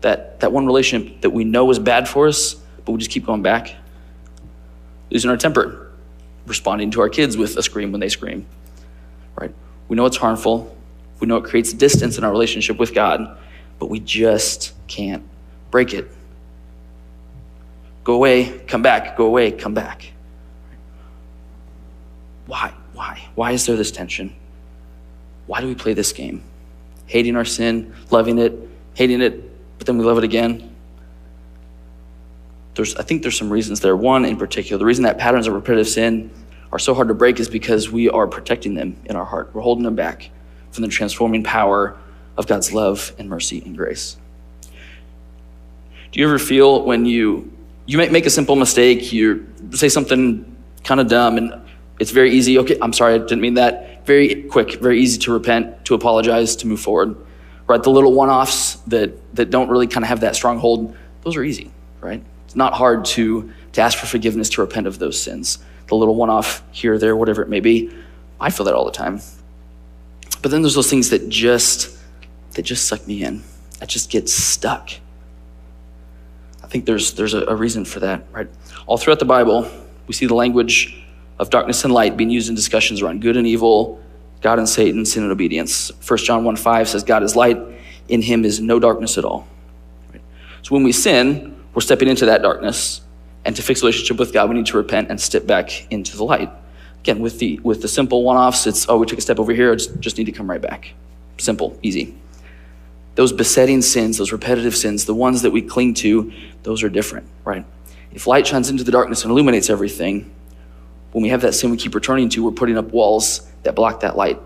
That, 0.00 0.40
that 0.40 0.52
one 0.52 0.66
relationship 0.66 1.22
that 1.22 1.30
we 1.30 1.44
know 1.44 1.70
is 1.70 1.78
bad 1.78 2.08
for 2.08 2.26
us, 2.26 2.54
but 2.84 2.92
we 2.92 2.98
just 2.98 3.10
keep 3.10 3.24
going 3.24 3.42
back? 3.42 3.74
Losing 5.10 5.30
our 5.30 5.36
temper, 5.36 5.92
responding 6.46 6.90
to 6.90 7.00
our 7.00 7.08
kids 7.08 7.36
with 7.36 7.56
a 7.56 7.62
scream 7.62 7.92
when 7.92 8.00
they 8.00 8.08
scream, 8.08 8.44
right? 9.36 9.54
We 9.88 9.96
know 9.96 10.04
it's 10.04 10.16
harmful. 10.16 10.76
We 11.20 11.28
know 11.28 11.36
it 11.36 11.44
creates 11.44 11.72
distance 11.72 12.18
in 12.18 12.24
our 12.24 12.30
relationship 12.30 12.78
with 12.78 12.92
God, 12.92 13.38
but 13.78 13.88
we 13.88 14.00
just 14.00 14.72
can't 14.88 15.22
break 15.70 15.94
it. 15.94 16.10
Go 18.04 18.14
away, 18.14 18.58
come 18.66 18.82
back, 18.82 19.16
go 19.16 19.26
away, 19.26 19.50
come 19.50 19.72
back. 19.72 20.12
Why? 22.46 22.74
Why? 22.92 23.26
Why 23.34 23.52
is 23.52 23.64
there 23.64 23.76
this 23.76 23.90
tension? 23.90 24.36
Why 25.46 25.62
do 25.62 25.66
we 25.66 25.74
play 25.74 25.94
this 25.94 26.12
game? 26.12 26.42
Hating 27.06 27.34
our 27.34 27.46
sin, 27.46 27.94
loving 28.10 28.38
it, 28.38 28.52
hating 28.92 29.22
it, 29.22 29.50
but 29.78 29.86
then 29.86 29.96
we 29.96 30.04
love 30.04 30.18
it 30.18 30.24
again. 30.24 30.74
There's, 32.74 32.94
I 32.96 33.02
think 33.02 33.22
there's 33.22 33.38
some 33.38 33.50
reasons 33.50 33.80
there. 33.80 33.96
One 33.96 34.24
in 34.24 34.36
particular, 34.36 34.78
the 34.78 34.84
reason 34.84 35.04
that 35.04 35.16
patterns 35.16 35.46
of 35.46 35.54
repetitive 35.54 35.88
sin 35.88 36.30
are 36.72 36.78
so 36.78 36.92
hard 36.92 37.08
to 37.08 37.14
break 37.14 37.40
is 37.40 37.48
because 37.48 37.90
we 37.90 38.10
are 38.10 38.26
protecting 38.26 38.74
them 38.74 38.96
in 39.06 39.16
our 39.16 39.24
heart. 39.24 39.50
We're 39.54 39.62
holding 39.62 39.84
them 39.84 39.94
back 39.94 40.30
from 40.72 40.82
the 40.82 40.88
transforming 40.88 41.42
power 41.42 41.96
of 42.36 42.46
God's 42.46 42.72
love 42.72 43.14
and 43.18 43.28
mercy 43.28 43.62
and 43.64 43.76
grace. 43.76 44.16
Do 46.10 46.20
you 46.20 46.26
ever 46.26 46.38
feel 46.38 46.84
when 46.84 47.06
you 47.06 47.53
you 47.86 47.98
might 47.98 48.12
make 48.12 48.26
a 48.26 48.30
simple 48.30 48.56
mistake, 48.56 49.12
you 49.12 49.46
say 49.72 49.88
something 49.88 50.56
kind 50.84 51.00
of 51.00 51.08
dumb, 51.08 51.36
and 51.36 51.54
it's 51.98 52.10
very 52.10 52.32
easy. 52.32 52.58
Okay, 52.58 52.78
I'm 52.80 52.92
sorry, 52.92 53.14
I 53.14 53.18
didn't 53.18 53.40
mean 53.40 53.54
that. 53.54 54.06
Very 54.06 54.42
quick, 54.44 54.80
very 54.80 55.00
easy 55.00 55.18
to 55.20 55.32
repent, 55.32 55.84
to 55.86 55.94
apologize, 55.94 56.56
to 56.56 56.66
move 56.66 56.80
forward. 56.80 57.16
Right? 57.66 57.82
The 57.82 57.90
little 57.90 58.12
one 58.12 58.28
offs 58.28 58.74
that, 58.88 59.12
that 59.36 59.50
don't 59.50 59.68
really 59.68 59.86
kind 59.86 60.04
of 60.04 60.08
have 60.08 60.20
that 60.20 60.36
stronghold, 60.36 60.96
those 61.22 61.36
are 61.36 61.44
easy, 61.44 61.70
right? 62.00 62.22
It's 62.44 62.56
not 62.56 62.74
hard 62.74 63.06
to, 63.06 63.50
to 63.72 63.80
ask 63.80 63.96
for 63.96 64.06
forgiveness, 64.06 64.50
to 64.50 64.60
repent 64.60 64.86
of 64.86 64.98
those 64.98 65.20
sins. 65.20 65.58
The 65.88 65.94
little 65.94 66.14
one 66.14 66.30
off 66.30 66.62
here, 66.72 66.98
there, 66.98 67.16
whatever 67.16 67.42
it 67.42 67.48
may 67.48 67.60
be. 67.60 67.90
I 68.40 68.50
feel 68.50 68.66
that 68.66 68.74
all 68.74 68.84
the 68.84 68.90
time. 68.90 69.20
But 70.42 70.50
then 70.50 70.60
there's 70.60 70.74
those 70.74 70.90
things 70.90 71.10
that 71.10 71.28
just 71.28 71.96
that 72.52 72.62
just 72.62 72.86
suck 72.86 73.06
me 73.06 73.24
in. 73.24 73.42
I 73.80 73.86
just 73.86 74.10
get 74.10 74.28
stuck 74.28 74.90
think 76.74 76.86
there's, 76.86 77.12
there's 77.12 77.34
a, 77.34 77.42
a 77.46 77.54
reason 77.54 77.84
for 77.84 78.00
that, 78.00 78.26
right? 78.32 78.48
All 78.88 78.98
throughout 78.98 79.20
the 79.20 79.24
Bible, 79.24 79.70
we 80.08 80.12
see 80.12 80.26
the 80.26 80.34
language 80.34 81.00
of 81.38 81.48
darkness 81.48 81.84
and 81.84 81.94
light 81.94 82.16
being 82.16 82.30
used 82.30 82.48
in 82.48 82.56
discussions 82.56 83.00
around 83.00 83.22
good 83.22 83.36
and 83.36 83.46
evil, 83.46 84.02
God 84.40 84.58
and 84.58 84.68
Satan, 84.68 85.04
sin 85.04 85.22
and 85.22 85.30
obedience. 85.30 85.92
1 86.04 86.18
John 86.18 86.42
1 86.42 86.56
5 86.56 86.88
says, 86.88 87.04
God 87.04 87.22
is 87.22 87.36
light, 87.36 87.58
in 88.08 88.22
him 88.22 88.44
is 88.44 88.60
no 88.60 88.80
darkness 88.80 89.16
at 89.16 89.24
all. 89.24 89.46
Right? 90.12 90.20
So 90.62 90.74
when 90.74 90.82
we 90.82 90.90
sin, 90.90 91.56
we're 91.74 91.80
stepping 91.80 92.08
into 92.08 92.26
that 92.26 92.42
darkness. 92.42 93.02
And 93.44 93.54
to 93.54 93.62
fix 93.62 93.80
relationship 93.82 94.18
with 94.18 94.32
God, 94.32 94.48
we 94.48 94.56
need 94.56 94.66
to 94.66 94.76
repent 94.76 95.10
and 95.10 95.20
step 95.20 95.46
back 95.46 95.86
into 95.92 96.16
the 96.16 96.24
light. 96.24 96.50
Again, 97.02 97.20
with 97.20 97.38
the 97.38 97.60
with 97.62 97.82
the 97.82 97.88
simple 97.88 98.24
one-offs, 98.24 98.66
it's 98.66 98.88
oh, 98.88 98.98
we 98.98 99.06
took 99.06 99.18
a 99.18 99.22
step 99.22 99.38
over 99.38 99.52
here, 99.52 99.76
just, 99.76 100.00
just 100.00 100.18
need 100.18 100.24
to 100.24 100.32
come 100.32 100.50
right 100.50 100.60
back. 100.60 100.94
Simple, 101.38 101.78
easy. 101.82 102.16
Those 103.14 103.32
besetting 103.32 103.82
sins, 103.82 104.18
those 104.18 104.32
repetitive 104.32 104.76
sins, 104.76 105.04
the 105.04 105.14
ones 105.14 105.42
that 105.42 105.50
we 105.50 105.62
cling 105.62 105.94
to, 105.94 106.32
those 106.62 106.82
are 106.82 106.88
different, 106.88 107.28
right? 107.44 107.64
If 108.12 108.26
light 108.26 108.46
shines 108.46 108.70
into 108.70 108.84
the 108.84 108.92
darkness 108.92 109.22
and 109.22 109.30
illuminates 109.30 109.70
everything, 109.70 110.32
when 111.12 111.22
we 111.22 111.28
have 111.28 111.42
that 111.42 111.54
sin 111.54 111.70
we 111.70 111.76
keep 111.76 111.94
returning 111.94 112.28
to, 112.30 112.44
we're 112.44 112.50
putting 112.50 112.76
up 112.76 112.86
walls 112.86 113.48
that 113.62 113.74
block 113.74 114.00
that 114.00 114.16
light. 114.16 114.38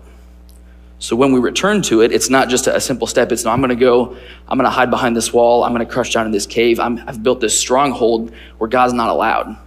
So 0.99 1.15
when 1.15 1.31
we 1.31 1.39
return 1.39 1.81
to 1.83 2.01
it, 2.01 2.11
it's 2.11 2.29
not 2.29 2.49
just 2.49 2.67
a, 2.67 2.79
simple 2.81 3.07
step. 3.07 3.31
It's 3.31 3.45
no, 3.45 3.51
I'm 3.51 3.61
going 3.61 3.69
to 3.69 3.75
go, 3.75 4.17
I'm 4.47 4.57
going 4.57 4.69
to 4.69 4.69
hide 4.69 4.91
behind 4.91 5.15
this 5.15 5.31
wall, 5.31 5.63
I'm 5.63 5.73
going 5.73 5.85
to 5.85 5.91
crush 5.91 6.13
down 6.13 6.25
in 6.25 6.31
this 6.31 6.45
cave. 6.45 6.79
i 6.79 6.89
have 6.89 7.23
built 7.23 7.39
this 7.39 7.57
stronghold 7.57 8.33
where 8.57 8.67
God's 8.67 8.93
not 8.93 9.09
allowed. 9.09 9.57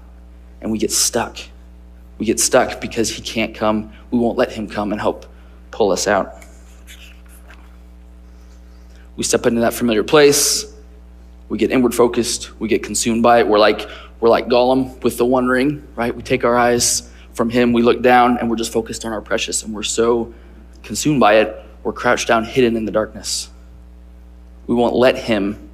And 0.61 0.71
we 0.71 0.79
get 0.79 0.93
stuck. 0.93 1.39
We 2.19 2.27
get 2.27 2.39
stuck 2.39 2.81
because 2.81 3.09
He 3.09 3.23
can't 3.23 3.55
come. 3.55 3.93
We 4.11 4.19
won't 4.19 4.37
let 4.37 4.53
Him 4.53 4.69
come 4.69 4.93
and 4.93 5.01
help 5.01 5.27
pull 5.71 5.91
us 5.91 6.07
out. 6.07 6.42
We 9.17 9.25
step 9.25 9.47
into 9.47 9.61
that 9.61 9.75
familiar 9.75 10.03
place. 10.03 10.73
We 11.49 11.59
get 11.59 11.71
inward 11.71 11.95
focused. 11.95 12.59
We 12.61 12.69
get 12.69 12.83
consumed 12.83 13.23
by 13.23 13.41
it. 13.41 13.47
We're 13.47 13.59
like, 13.59 13.89
we're 14.21 14.29
like 14.29 14.47
Gollum 14.47 15.03
with 15.03 15.19
the 15.19 15.27
one 15.27 15.49
ring, 15.49 15.87
right? 15.97 16.15
We 16.15 16.23
take 16.23 16.45
our 16.45 16.57
eyes 16.57 17.11
from 17.35 17.51
him, 17.51 17.73
we 17.73 17.83
look 17.83 18.03
down, 18.03 18.39
and 18.39 18.51
we're 18.51 18.57
just 18.57 18.73
focused 18.73 19.05
on 19.05 19.13
our 19.13 19.21
precious, 19.21 19.63
and 19.63 19.75
we're 19.75 19.83
so 19.83 20.33
consumed 20.83 21.21
by 21.21 21.37
it, 21.37 21.65
we're 21.83 21.93
crouched 21.93 22.29
down, 22.29 22.45
hidden 22.45 22.77
in 22.77 22.85
the 22.85 22.93
darkness. 22.93 23.49
We 24.67 24.75
won't 24.75 24.95
let 24.95 25.17
him, 25.17 25.71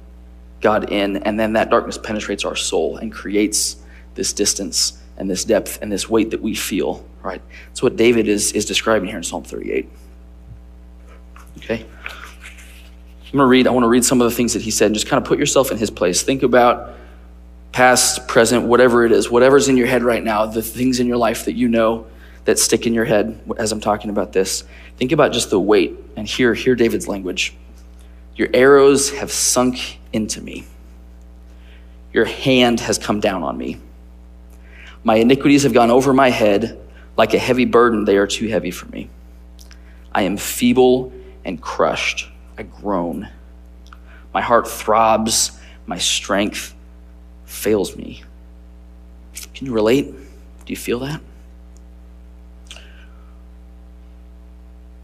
God, 0.61 0.91
in, 0.91 1.17
and 1.17 1.39
then 1.39 1.53
that 1.53 1.69
darkness 1.69 1.97
penetrates 1.97 2.45
our 2.45 2.55
soul 2.55 2.97
and 2.97 3.11
creates 3.11 3.77
this 4.15 4.33
distance 4.33 5.01
and 5.17 5.29
this 5.29 5.43
depth 5.43 5.79
and 5.81 5.91
this 5.91 6.09
weight 6.09 6.31
that 6.31 6.41
we 6.41 6.55
feel, 6.55 7.05
right? 7.21 7.41
That's 7.67 7.83
what 7.83 7.95
David 7.97 8.27
is, 8.27 8.53
is 8.53 8.65
describing 8.65 9.09
here 9.09 9.17
in 9.17 9.23
Psalm 9.23 9.43
38. 9.43 9.89
Okay? 11.57 11.85
I'm 13.31 13.37
going 13.37 13.45
to 13.45 13.49
read, 13.49 13.67
I 13.67 13.69
want 13.69 13.83
to 13.83 13.89
read 13.89 14.03
some 14.03 14.21
of 14.21 14.29
the 14.29 14.35
things 14.35 14.53
that 14.53 14.63
he 14.63 14.71
said 14.71 14.87
and 14.87 14.95
just 14.95 15.07
kind 15.07 15.21
of 15.21 15.27
put 15.27 15.37
yourself 15.37 15.69
in 15.71 15.77
his 15.77 15.91
place. 15.91 16.23
Think 16.23 16.41
about 16.41 16.95
past, 17.71 18.27
present, 18.27 18.65
whatever 18.65 19.05
it 19.05 19.11
is, 19.11 19.29
whatever's 19.29 19.69
in 19.69 19.77
your 19.77 19.85
head 19.85 20.01
right 20.01 20.23
now, 20.23 20.47
the 20.47 20.63
things 20.63 20.99
in 20.99 21.05
your 21.05 21.17
life 21.17 21.45
that 21.45 21.53
you 21.53 21.67
know 21.67 22.07
that 22.45 22.57
stick 22.57 22.87
in 22.87 22.93
your 22.95 23.05
head 23.05 23.39
as 23.57 23.71
I'm 23.71 23.79
talking 23.79 24.09
about 24.09 24.33
this. 24.33 24.63
Think 24.97 25.11
about 25.11 25.31
just 25.31 25.51
the 25.51 25.59
weight 25.59 25.95
and 26.15 26.27
hear, 26.27 26.55
hear 26.55 26.73
David's 26.73 27.07
language. 27.07 27.55
Your 28.35 28.47
arrows 28.51 29.11
have 29.11 29.31
sunk 29.31 29.99
into 30.11 30.41
me. 30.41 30.65
Your 32.11 32.25
hand 32.25 32.79
has 32.79 32.97
come 32.97 33.19
down 33.19 33.43
on 33.43 33.55
me. 33.55 33.77
My 35.03 35.17
iniquities 35.17 35.63
have 35.63 35.73
gone 35.73 35.91
over 35.91 36.13
my 36.13 36.31
head 36.31 36.79
like 37.15 37.35
a 37.35 37.39
heavy 37.39 37.65
burden. 37.65 38.05
They 38.05 38.17
are 38.17 38.25
too 38.25 38.47
heavy 38.47 38.71
for 38.71 38.87
me. 38.87 39.09
I 40.11 40.23
am 40.23 40.37
feeble 40.37 41.13
and 41.45 41.61
crushed. 41.61 42.27
I 42.59 42.63
groan. 42.63 43.29
My 44.33 44.41
heart 44.41 44.67
throbs, 44.67 45.57
my 45.85 45.97
strength 45.97 46.75
fails 47.45 47.95
me. 47.95 48.21
Can 49.55 49.65
you 49.65 49.71
relate? 49.71 50.07
Do 50.65 50.73
you 50.73 50.75
feel 50.75 50.99
that? 50.99 51.21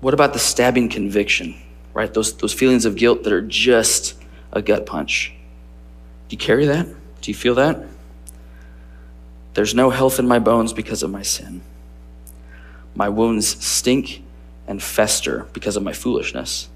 What 0.01 0.13
about 0.13 0.33
the 0.33 0.39
stabbing 0.39 0.89
conviction, 0.89 1.55
right? 1.93 2.13
Those, 2.13 2.35
those 2.35 2.53
feelings 2.53 2.83
of 2.83 2.97
guilt 2.97 3.23
that 3.23 3.31
are 3.31 3.41
just 3.41 4.21
a 4.51 4.61
gut 4.61 4.85
punch. 4.85 5.33
Do 6.27 6.33
you 6.33 6.37
carry 6.37 6.65
that? 6.65 6.85
Do 7.21 7.31
you 7.31 7.35
feel 7.35 7.55
that? 7.55 7.81
There's 9.53 9.73
no 9.73 9.91
health 9.91 10.19
in 10.19 10.27
my 10.27 10.39
bones 10.39 10.73
because 10.73 11.03
of 11.03 11.09
my 11.09 11.21
sin. 11.21 11.61
My 12.95 13.07
wounds 13.07 13.63
stink 13.65 14.23
and 14.67 14.83
fester 14.83 15.47
because 15.53 15.77
of 15.77 15.83
my 15.83 15.93
foolishness. 15.93 16.67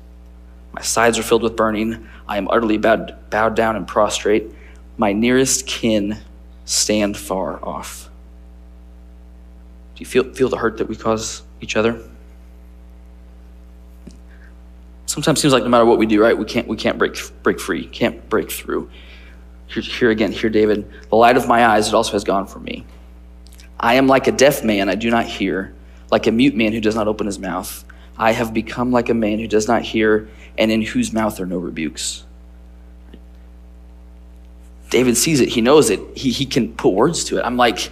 My 0.73 0.81
sides 0.81 1.17
are 1.17 1.23
filled 1.23 1.43
with 1.43 1.55
burning. 1.55 2.07
I 2.27 2.37
am 2.37 2.47
utterly 2.49 2.77
bowed, 2.77 3.15
bowed 3.29 3.55
down 3.55 3.75
and 3.75 3.87
prostrate. 3.87 4.51
My 4.97 5.13
nearest 5.13 5.65
kin 5.65 6.19
stand 6.65 7.17
far 7.17 7.63
off. 7.65 8.09
Do 9.95 10.01
you 10.01 10.05
feel, 10.05 10.23
feel 10.33 10.49
the 10.49 10.57
hurt 10.57 10.77
that 10.77 10.87
we 10.87 10.95
cause 10.95 11.41
each 11.61 11.75
other? 11.75 11.99
Sometimes 15.07 15.41
seems 15.41 15.53
like 15.53 15.63
no 15.63 15.69
matter 15.69 15.85
what 15.85 15.97
we 15.97 16.05
do, 16.05 16.21
right, 16.21 16.37
we 16.37 16.45
can't, 16.45 16.67
we 16.67 16.77
can't 16.77 16.99
break, 16.99 17.17
break 17.41 17.59
free, 17.59 17.87
can't 17.87 18.29
break 18.29 18.51
through. 18.51 18.89
Here, 19.65 19.81
here 19.81 20.09
again, 20.11 20.31
here, 20.31 20.51
David, 20.51 20.87
the 21.09 21.15
light 21.15 21.35
of 21.35 21.47
my 21.47 21.65
eyes, 21.65 21.87
it 21.87 21.95
also 21.95 22.11
has 22.11 22.23
gone 22.23 22.45
from 22.45 22.63
me. 22.63 22.85
I 23.79 23.95
am 23.95 24.05
like 24.05 24.27
a 24.27 24.31
deaf 24.31 24.63
man, 24.63 24.87
I 24.87 24.95
do 24.95 25.09
not 25.09 25.25
hear, 25.25 25.73
like 26.11 26.27
a 26.27 26.31
mute 26.31 26.55
man 26.55 26.73
who 26.73 26.79
does 26.79 26.95
not 26.95 27.07
open 27.07 27.25
his 27.25 27.39
mouth. 27.39 27.83
I 28.19 28.33
have 28.33 28.53
become 28.53 28.91
like 28.91 29.07
a 29.07 29.13
man 29.13 29.39
who 29.39 29.47
does 29.47 29.67
not 29.67 29.81
hear, 29.81 30.27
and 30.57 30.71
in 30.71 30.81
whose 30.81 31.13
mouth 31.13 31.39
are 31.39 31.45
no 31.45 31.57
rebukes. 31.57 32.25
David 34.89 35.15
sees 35.15 35.39
it, 35.39 35.49
he 35.49 35.61
knows 35.61 35.89
it, 35.89 35.99
he, 36.17 36.31
he 36.31 36.45
can 36.45 36.73
put 36.73 36.89
words 36.89 37.23
to 37.25 37.37
it. 37.37 37.43
I'm 37.43 37.55
like, 37.55 37.91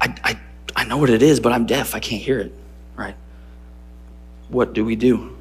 I, 0.00 0.14
I, 0.24 0.40
I 0.74 0.84
know 0.84 0.96
what 0.96 1.10
it 1.10 1.22
is, 1.22 1.38
but 1.40 1.52
I'm 1.52 1.66
deaf, 1.66 1.94
I 1.94 2.00
can't 2.00 2.22
hear 2.22 2.38
it, 2.38 2.54
right? 2.96 3.16
What 4.48 4.72
do 4.72 4.84
we 4.84 4.96
do? 4.96 5.36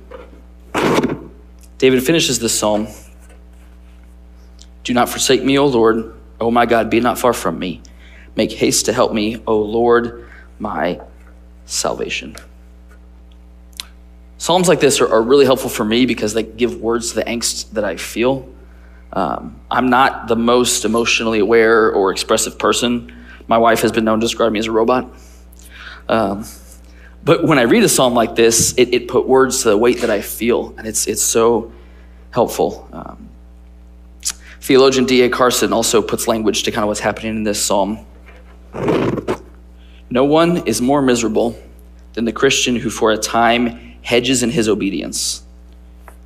David 1.78 2.04
finishes 2.04 2.40
this 2.40 2.58
psalm 2.58 2.88
Do 4.84 4.94
not 4.94 5.08
forsake 5.08 5.44
me, 5.44 5.58
O 5.58 5.66
Lord. 5.66 6.14
O 6.42 6.52
my 6.52 6.66
God, 6.66 6.90
be 6.90 7.00
not 7.00 7.18
far 7.18 7.32
from 7.32 7.58
me. 7.58 7.82
Make 8.36 8.52
haste 8.52 8.86
to 8.86 8.94
help 8.94 9.14
me, 9.14 9.42
O 9.48 9.60
Lord, 9.60 10.28
my 10.58 11.00
salvation. 11.66 12.36
Psalms 14.40 14.70
like 14.70 14.80
this 14.80 15.02
are, 15.02 15.14
are 15.14 15.22
really 15.22 15.44
helpful 15.44 15.70
for 15.70 15.84
me 15.84 16.06
because 16.06 16.34
they 16.34 16.44
give 16.44 16.80
words 16.80 17.10
to 17.10 17.16
the 17.16 17.26
angst 17.26 17.72
that 17.74 17.84
I 17.84 17.98
feel. 17.98 18.50
Um, 19.12 19.60
I'm 19.70 19.90
not 19.90 20.30
the 20.30 20.38
most 20.38 20.86
emotionally 20.86 21.40
aware 21.40 21.92
or 21.92 22.10
expressive 22.10 22.58
person. 22.58 23.14
My 23.48 23.58
wife 23.58 23.82
has 23.82 23.92
been 23.92 24.06
known 24.06 24.22
to 24.22 24.26
describe 24.26 24.54
me 24.54 24.60
as 24.60 24.68
a 24.68 24.72
robot. 24.72 25.10
Um, 26.08 26.46
but 27.26 27.44
when 27.44 27.60
I 27.60 27.64
read 27.64 27.84
a 27.84 27.90
psalm 27.90 28.14
like 28.14 28.36
this, 28.36 28.74
it, 28.78 28.94
it 28.94 29.08
put 29.10 29.28
words 29.28 29.64
to 29.64 29.70
the 29.72 29.78
weight 29.78 30.00
that 30.02 30.10
I 30.10 30.22
feel, 30.22 30.74
and 30.78 30.88
it's, 30.88 31.06
it's 31.06 31.22
so 31.22 31.74
helpful. 32.32 32.88
Um, 32.94 33.28
theologian 34.62 35.06
D.A. 35.06 35.30
Carson 35.30 35.74
also 35.74 36.02
puts 36.02 36.30
language 36.30 36.64
to 36.64 36.72
kind 36.72 36.84
of 36.84 36.88
what's 36.88 37.02
happening 37.02 37.36
in 37.36 37.44
this 37.44 37.62
psalm. 37.62 38.06
No 40.10 40.24
one 40.24 40.66
is 40.66 40.82
more 40.82 41.02
miserable 41.02 41.60
than 42.14 42.24
the 42.24 42.32
Christian 42.32 42.78
who, 42.78 42.90
for 42.90 43.12
a 43.12 43.18
time, 43.18 43.89
hedges 44.10 44.42
in 44.42 44.50
his 44.50 44.68
obedience. 44.68 45.44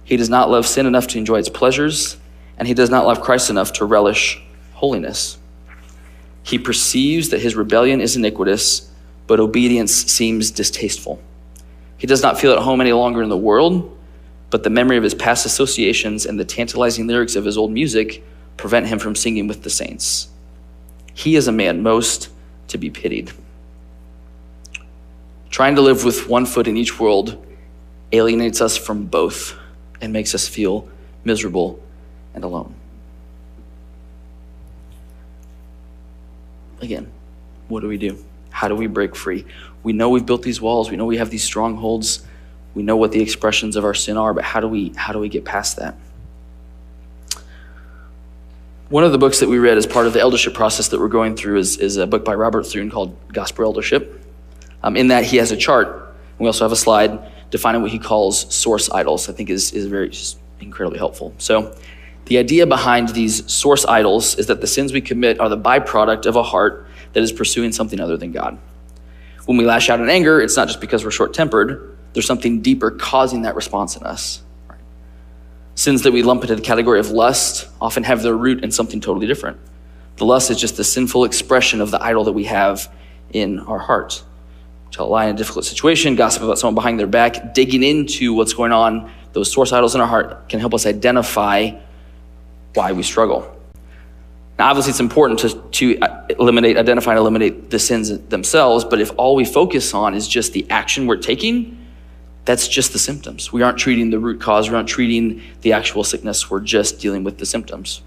He 0.06 0.16
does 0.16 0.30
not 0.30 0.50
love 0.50 0.66
sin 0.66 0.86
enough 0.86 1.08
to 1.08 1.18
enjoy 1.18 1.40
its 1.40 1.50
pleasures, 1.50 2.16
and 2.58 2.66
he 2.66 2.74
does 2.74 2.90
not 2.90 3.06
love 3.06 3.20
Christ 3.20 3.50
enough 3.50 3.74
to 3.74 3.86
relish 3.86 4.42
holiness. 4.72 5.38
He 6.44 6.58
perceives 6.58 7.28
that 7.30 7.42
his 7.42 7.58
rebellion 7.58 8.00
is 8.00 8.16
iniquitous 8.16 8.90
but 9.28 9.42
obedience 9.42 9.94
seems 9.94 10.50
distasteful. 10.50 11.22
He 11.98 12.08
does 12.08 12.22
not 12.22 12.40
feel 12.40 12.54
at 12.54 12.60
home 12.60 12.80
any 12.80 12.94
longer 12.94 13.22
in 13.22 13.30
the 13.30 13.38
world, 13.38 13.98
but 14.50 14.64
the 14.64 14.70
memory 14.70 14.96
of 14.96 15.04
his 15.04 15.14
past 15.14 15.46
associations 15.46 16.26
and 16.26 16.40
the 16.40 16.46
tantalizing 16.46 17.08
lyrics 17.08 17.36
of 17.36 17.44
his 17.44 17.58
old 17.58 17.72
music 17.72 18.24
prevent 18.56 18.88
him 18.88 19.00
from 19.00 19.16
singing 19.16 19.48
with 19.48 19.64
the 19.64 19.70
saints. 19.70 20.30
He 21.14 21.36
is 21.36 21.48
a 21.48 21.52
man 21.52 21.84
most 21.84 22.30
to 22.70 22.78
be 22.78 22.90
pitied. 22.90 23.32
Trying 25.50 25.76
to 25.76 25.82
live 25.82 26.06
with 26.06 26.30
one 26.30 26.46
foot 26.46 26.68
in 26.68 26.78
each 26.78 26.98
world 26.98 27.44
alienates 28.14 28.62
us 28.62 28.78
from 28.78 29.06
both 29.06 29.58
and 30.00 30.14
makes 30.14 30.34
us 30.34 30.48
feel 30.48 30.88
miserable 31.24 31.82
and 32.34 32.44
alone. 32.44 32.74
Again, 36.82 37.12
what 37.68 37.82
do 37.82 37.88
we 37.88 37.98
do? 37.98 38.24
How 38.50 38.68
do 38.68 38.76
we 38.76 38.88
break 38.88 39.16
free? 39.16 39.46
We 39.82 39.94
know 39.94 40.10
we've 40.10 40.26
built 40.26 40.44
these 40.44 40.62
walls. 40.62 40.90
We 40.90 40.98
know 40.98 41.06
we 41.06 41.18
have 41.18 41.30
these 41.30 41.44
strongholds. 41.44 42.26
We 42.76 42.84
know 42.84 42.98
what 42.98 43.12
the 43.12 43.22
expressions 43.22 43.76
of 43.76 43.84
our 43.84 43.94
sin 43.94 44.18
are, 44.18 44.34
but 44.34 44.44
how 44.44 44.60
do 44.60 44.68
we 44.68 44.94
how 44.96 45.14
do 45.14 45.20
we 45.20 45.30
get 45.30 45.46
past 45.46 45.78
that? 45.78 45.96
One 48.90 49.04
of 49.04 49.12
the 49.12 49.18
books 49.18 49.40
that 49.40 49.50
we 49.50 49.58
read 49.58 49.78
as 49.78 49.88
part 49.88 50.06
of 50.06 50.14
the 50.14 50.20
eldership 50.20 50.54
process 50.54 50.90
that 50.90 51.00
we're 51.00 51.08
going 51.08 51.36
through 51.36 51.58
is, 51.58 51.78
is 51.78 51.98
a 51.98 52.06
book 52.06 52.24
by 52.24 52.36
Robert 52.36 52.68
Thune 52.68 52.92
called 52.92 53.16
Gospel 53.32 53.66
Eldership. 53.66 54.24
Um, 54.84 54.96
in 54.96 55.08
that, 55.08 55.24
he 55.24 55.38
has 55.38 55.52
a 55.52 55.58
chart. 55.58 56.14
We 56.38 56.46
also 56.46 56.66
have 56.66 56.72
a 56.72 56.76
slide 56.76 57.20
defining 57.54 57.84
what 57.84 57.92
he 57.92 58.00
calls 58.00 58.52
source 58.54 58.90
idols. 58.90 59.30
I 59.30 59.34
think 59.34 59.52
is, 59.52 59.72
is 59.74 59.86
very 59.86 60.12
incredibly 60.60 60.98
helpful. 60.98 61.36
So, 61.38 61.76
the 62.26 62.40
idea 62.40 62.66
behind 62.66 63.10
these 63.10 63.50
source 63.52 63.86
idols 63.86 64.40
is 64.40 64.48
that 64.48 64.60
the 64.60 64.68
sins 64.68 64.92
we 64.92 65.02
commit 65.02 65.40
are 65.40 65.50
the 65.50 65.58
byproduct 65.58 66.26
of 66.26 66.36
a 66.36 66.42
heart 66.42 66.88
that 67.14 67.22
is 67.22 67.32
pursuing 67.32 67.72
something 67.72 68.00
other 68.00 68.18
than 68.18 68.32
God. 68.32 68.58
When 69.46 69.58
we 69.58 69.66
lash 69.66 69.90
out 69.90 70.00
in 70.00 70.10
anger, 70.10 70.42
it's 70.42 70.58
not 70.58 70.68
just 70.68 70.82
because 70.82 71.06
we're 71.06 71.12
short 71.12 71.34
tempered, 71.34 71.96
there's 72.14 72.26
something 72.26 72.62
deeper 72.62 72.90
causing 72.90 73.44
that 73.44 73.56
response 73.56 73.96
in 73.96 74.04
us. 74.04 74.42
Sins 75.76 76.02
that 76.04 76.12
we 76.12 76.24
lump 76.24 76.42
into 76.42 76.56
the 76.56 76.62
category 76.62 77.00
of 77.00 77.12
lust 77.12 77.68
often 77.80 78.04
have 78.04 78.24
their 78.24 78.36
root 78.36 78.64
in 78.64 78.72
something 78.72 79.00
totally 79.00 79.28
different. 79.28 79.60
The 80.16 80.26
lust 80.26 80.50
is 80.50 80.58
just 80.58 80.78
the 80.78 80.84
sinful 80.84 81.26
expression 81.26 81.82
of 81.82 81.92
the 81.92 82.02
idol 82.02 82.24
that 82.24 82.34
we 82.34 82.46
have 82.46 82.92
in 83.32 83.60
our 83.60 83.80
heart. 83.80 84.24
A 84.98 85.04
lie 85.04 85.26
in 85.26 85.36
a 85.36 85.38
difficult 85.38 85.66
situation, 85.66 86.16
gossip 86.16 86.44
about 86.44 86.60
someone 86.60 86.76
behind 86.76 87.00
their 87.00 87.08
back, 87.08 87.54
digging 87.54 87.82
into 87.82 88.34
what's 88.34 88.54
going 88.54 88.72
on, 88.72 89.12
those 89.34 89.52
source 89.52 89.74
idols 89.74 89.96
in 89.96 90.02
our 90.02 90.08
heart 90.08 90.48
can 90.50 90.60
help 90.60 90.74
us 90.74 90.86
identify 90.86 91.72
why 92.76 92.92
we 92.92 93.02
struggle. 93.02 93.50
Now, 94.60 94.70
obviously, 94.70 94.92
it's 94.92 95.00
important 95.00 95.40
to, 95.40 95.62
to 95.72 96.00
uh, 96.00 96.28
eliminate, 96.38 96.78
identify, 96.78 97.12
and 97.12 97.20
eliminate 97.20 97.72
the 97.72 97.80
sins 97.80 98.18
themselves, 98.28 98.86
but 98.86 99.02
if 99.02 99.12
all 99.18 99.36
we 99.36 99.46
focus 99.46 99.96
on 99.96 100.14
is 100.14 100.28
just 100.28 100.54
the 100.54 100.70
action 100.70 101.08
we're 101.08 101.18
taking, 101.18 101.80
that's 102.46 102.68
just 102.68 102.94
the 102.94 103.00
symptoms. 103.00 103.52
We 103.52 103.64
aren't 103.64 103.80
treating 103.80 104.12
the 104.12 104.20
root 104.20 104.40
cause, 104.40 104.70
we 104.70 104.76
aren't 104.76 104.90
treating 104.90 105.42
the 105.62 105.74
actual 105.74 106.04
sickness, 106.04 106.52
we're 106.52 106.60
just 106.60 107.00
dealing 107.00 107.24
with 107.24 107.40
the 107.40 107.48
symptoms. 107.48 108.04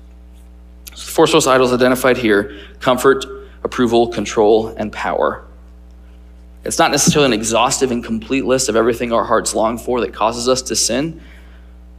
So 0.95 1.05
the 1.05 1.11
four 1.11 1.27
source 1.27 1.49
idols 1.49 1.73
identified 1.73 2.17
here 2.17 2.57
comfort, 2.79 3.25
approval, 3.65 4.09
control, 4.09 4.69
and 4.69 4.93
power. 4.93 5.45
It's 6.67 6.79
not 6.79 6.91
necessarily 6.91 7.27
an 7.27 7.33
exhaustive 7.33 7.93
and 7.93 8.03
complete 8.03 8.45
list 8.45 8.69
of 8.69 8.75
everything 8.75 9.13
our 9.13 9.25
hearts 9.25 9.55
long 9.55 9.79
for 9.79 10.01
that 10.01 10.13
causes 10.13 10.49
us 10.49 10.63
to 10.63 10.77
sin, 10.77 11.21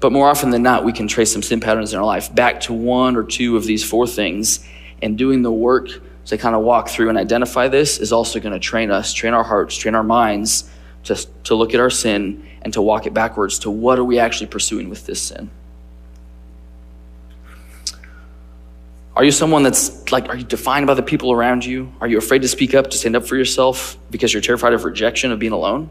but 0.02 0.12
more 0.12 0.30
often 0.30 0.50
than 0.50 0.62
not, 0.62 0.84
we 0.84 0.92
can 0.92 1.08
trace 1.08 1.32
some 1.32 1.42
sin 1.42 1.60
patterns 1.60 1.94
in 1.94 2.00
our 2.00 2.06
life 2.06 2.34
back 2.36 2.60
to 2.62 2.74
one 2.74 3.16
or 3.16 3.24
two 3.24 3.56
of 3.56 3.64
these 3.64 3.84
four 3.84 4.06
things. 4.06 4.66
And 5.02 5.18
doing 5.18 5.42
the 5.42 5.52
work 5.52 5.90
to 6.26 6.38
kind 6.38 6.56
of 6.56 6.64
walk 6.64 6.90
through 6.90 7.10
and 7.10 7.18
identify 7.18 7.68
this 7.68 8.00
is 8.00 8.12
also 8.12 8.40
going 8.40 8.54
to 8.54 8.60
train 8.60 8.92
us, 8.92 9.14
train 9.14 9.34
our 9.34 9.44
hearts, 9.44 9.76
train 9.78 9.96
our 9.96 10.04
minds 10.04 10.70
to, 11.04 11.16
to 11.44 11.56
look 11.56 11.74
at 11.74 11.80
our 11.80 11.90
sin 11.90 12.46
and 12.62 12.74
to 12.74 12.82
walk 12.82 13.06
it 13.06 13.14
backwards 13.14 13.60
to 13.60 13.72
what 13.72 13.98
are 13.98 14.04
we 14.04 14.20
actually 14.20 14.48
pursuing 14.48 14.90
with 14.90 15.06
this 15.06 15.22
sin. 15.22 15.50
Are 19.18 19.24
you 19.24 19.32
someone 19.32 19.64
that's 19.64 20.12
like, 20.12 20.30
are 20.30 20.36
you 20.36 20.44
defined 20.44 20.86
by 20.86 20.94
the 20.94 21.02
people 21.02 21.32
around 21.32 21.66
you? 21.66 21.92
Are 22.00 22.08
you 22.08 22.20
afraid 22.20 22.44
to 22.44 22.48
speak 22.48 22.76
up, 22.76 22.92
to 22.92 22.98
stand 23.00 23.16
up 23.16 23.26
for 23.26 23.36
yourself 23.36 23.98
because 24.12 24.32
you're 24.32 24.44
terrified 24.44 24.74
of 24.74 24.84
rejection, 24.84 25.32
of 25.32 25.40
being 25.40 25.54
alone? 25.54 25.90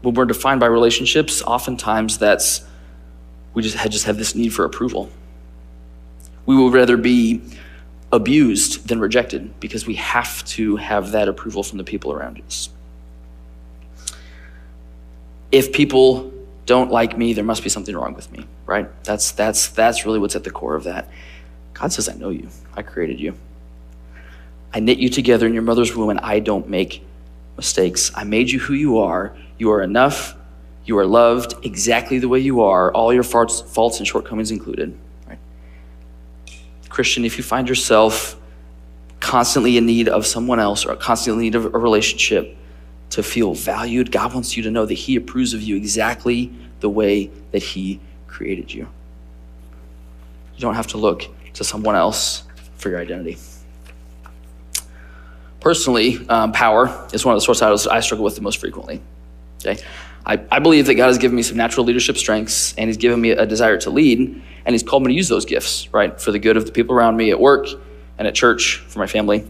When 0.00 0.14
we're 0.14 0.24
defined 0.24 0.58
by 0.58 0.66
relationships, 0.66 1.42
oftentimes 1.42 2.16
that's 2.16 2.64
we 3.52 3.60
just, 3.60 3.76
just 3.90 4.06
have 4.06 4.16
this 4.16 4.34
need 4.34 4.54
for 4.54 4.64
approval. 4.64 5.10
We 6.46 6.56
will 6.56 6.70
rather 6.70 6.96
be 6.96 7.42
abused 8.10 8.88
than 8.88 8.98
rejected 8.98 9.60
because 9.60 9.86
we 9.86 9.96
have 9.96 10.42
to 10.46 10.76
have 10.76 11.10
that 11.10 11.28
approval 11.28 11.62
from 11.62 11.76
the 11.76 11.84
people 11.84 12.14
around 12.14 12.40
us. 12.46 12.70
If 15.50 15.70
people 15.74 16.32
don't 16.64 16.90
like 16.90 17.18
me, 17.18 17.34
there 17.34 17.44
must 17.44 17.62
be 17.62 17.68
something 17.68 17.94
wrong 17.94 18.14
with 18.14 18.32
me, 18.32 18.46
right? 18.64 18.88
That's, 19.04 19.32
that's, 19.32 19.68
that's 19.68 20.06
really 20.06 20.18
what's 20.18 20.34
at 20.34 20.44
the 20.44 20.50
core 20.50 20.76
of 20.76 20.84
that. 20.84 21.10
God 21.82 21.92
says, 21.92 22.08
I 22.08 22.14
know 22.14 22.30
you, 22.30 22.48
I 22.74 22.82
created 22.82 23.18
you. 23.18 23.34
I 24.72 24.78
knit 24.78 24.98
you 24.98 25.08
together 25.08 25.48
in 25.48 25.52
your 25.52 25.64
mother's 25.64 25.96
womb, 25.96 26.10
and 26.10 26.20
I 26.20 26.38
don't 26.38 26.68
make 26.68 27.04
mistakes. 27.56 28.12
I 28.14 28.22
made 28.22 28.52
you 28.52 28.60
who 28.60 28.72
you 28.72 28.98
are. 28.98 29.36
You 29.58 29.72
are 29.72 29.82
enough. 29.82 30.36
You 30.84 30.96
are 30.98 31.06
loved 31.06 31.54
exactly 31.64 32.20
the 32.20 32.28
way 32.28 32.38
you 32.38 32.62
are, 32.62 32.92
all 32.94 33.12
your 33.12 33.24
faults, 33.24 33.62
faults 33.62 33.98
and 33.98 34.06
shortcomings 34.06 34.52
included. 34.52 34.96
Right? 35.28 35.40
Christian, 36.88 37.24
if 37.24 37.36
you 37.36 37.42
find 37.42 37.68
yourself 37.68 38.36
constantly 39.18 39.76
in 39.76 39.84
need 39.84 40.08
of 40.08 40.24
someone 40.24 40.60
else 40.60 40.86
or 40.86 40.94
constantly 40.94 41.48
in 41.48 41.52
need 41.52 41.56
of 41.56 41.74
a 41.74 41.78
relationship, 41.78 42.56
to 43.10 43.22
feel 43.22 43.52
valued. 43.54 44.10
God 44.10 44.32
wants 44.32 44.56
you 44.56 44.62
to 44.62 44.70
know 44.70 44.86
that 44.86 44.94
He 44.94 45.16
approves 45.16 45.52
of 45.52 45.60
you 45.60 45.76
exactly 45.76 46.50
the 46.80 46.88
way 46.88 47.30
that 47.50 47.62
He 47.62 48.00
created 48.26 48.72
you. 48.72 48.88
You 50.54 50.60
don't 50.60 50.76
have 50.76 50.86
to 50.88 50.96
look 50.96 51.28
to 51.54 51.64
someone 51.64 51.94
else 51.94 52.44
for 52.76 52.88
your 52.88 52.98
identity. 52.98 53.38
Personally, 55.60 56.26
um, 56.28 56.52
power 56.52 57.08
is 57.12 57.24
one 57.24 57.34
of 57.34 57.40
the 57.40 57.44
source 57.44 57.62
idols 57.62 57.86
I 57.86 58.00
struggle 58.00 58.24
with 58.24 58.34
the 58.34 58.40
most 58.42 58.58
frequently. 58.58 59.00
Okay? 59.64 59.80
I, 60.26 60.40
I 60.50 60.58
believe 60.58 60.86
that 60.86 60.94
God 60.94 61.06
has 61.06 61.18
given 61.18 61.36
me 61.36 61.42
some 61.42 61.56
natural 61.56 61.86
leadership 61.86 62.16
strengths 62.16 62.74
and 62.76 62.88
He's 62.88 62.96
given 62.96 63.20
me 63.20 63.30
a 63.30 63.46
desire 63.46 63.78
to 63.78 63.90
lead, 63.90 64.42
and 64.64 64.74
He's 64.74 64.82
called 64.82 65.04
me 65.04 65.12
to 65.12 65.14
use 65.14 65.28
those 65.28 65.44
gifts, 65.44 65.92
right, 65.92 66.20
for 66.20 66.32
the 66.32 66.38
good 66.38 66.56
of 66.56 66.66
the 66.66 66.72
people 66.72 66.94
around 66.94 67.16
me 67.16 67.30
at 67.30 67.40
work 67.40 67.66
and 68.18 68.26
at 68.28 68.34
church, 68.34 68.78
for 68.88 68.98
my 68.98 69.06
family. 69.06 69.48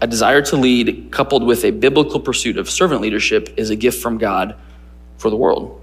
A 0.00 0.06
desire 0.06 0.42
to 0.42 0.56
lead, 0.56 1.10
coupled 1.10 1.44
with 1.44 1.64
a 1.64 1.70
biblical 1.70 2.20
pursuit 2.20 2.56
of 2.56 2.70
servant 2.70 3.00
leadership, 3.00 3.54
is 3.56 3.70
a 3.70 3.76
gift 3.76 4.00
from 4.00 4.18
God 4.18 4.54
for 5.18 5.28
the 5.28 5.36
world. 5.36 5.80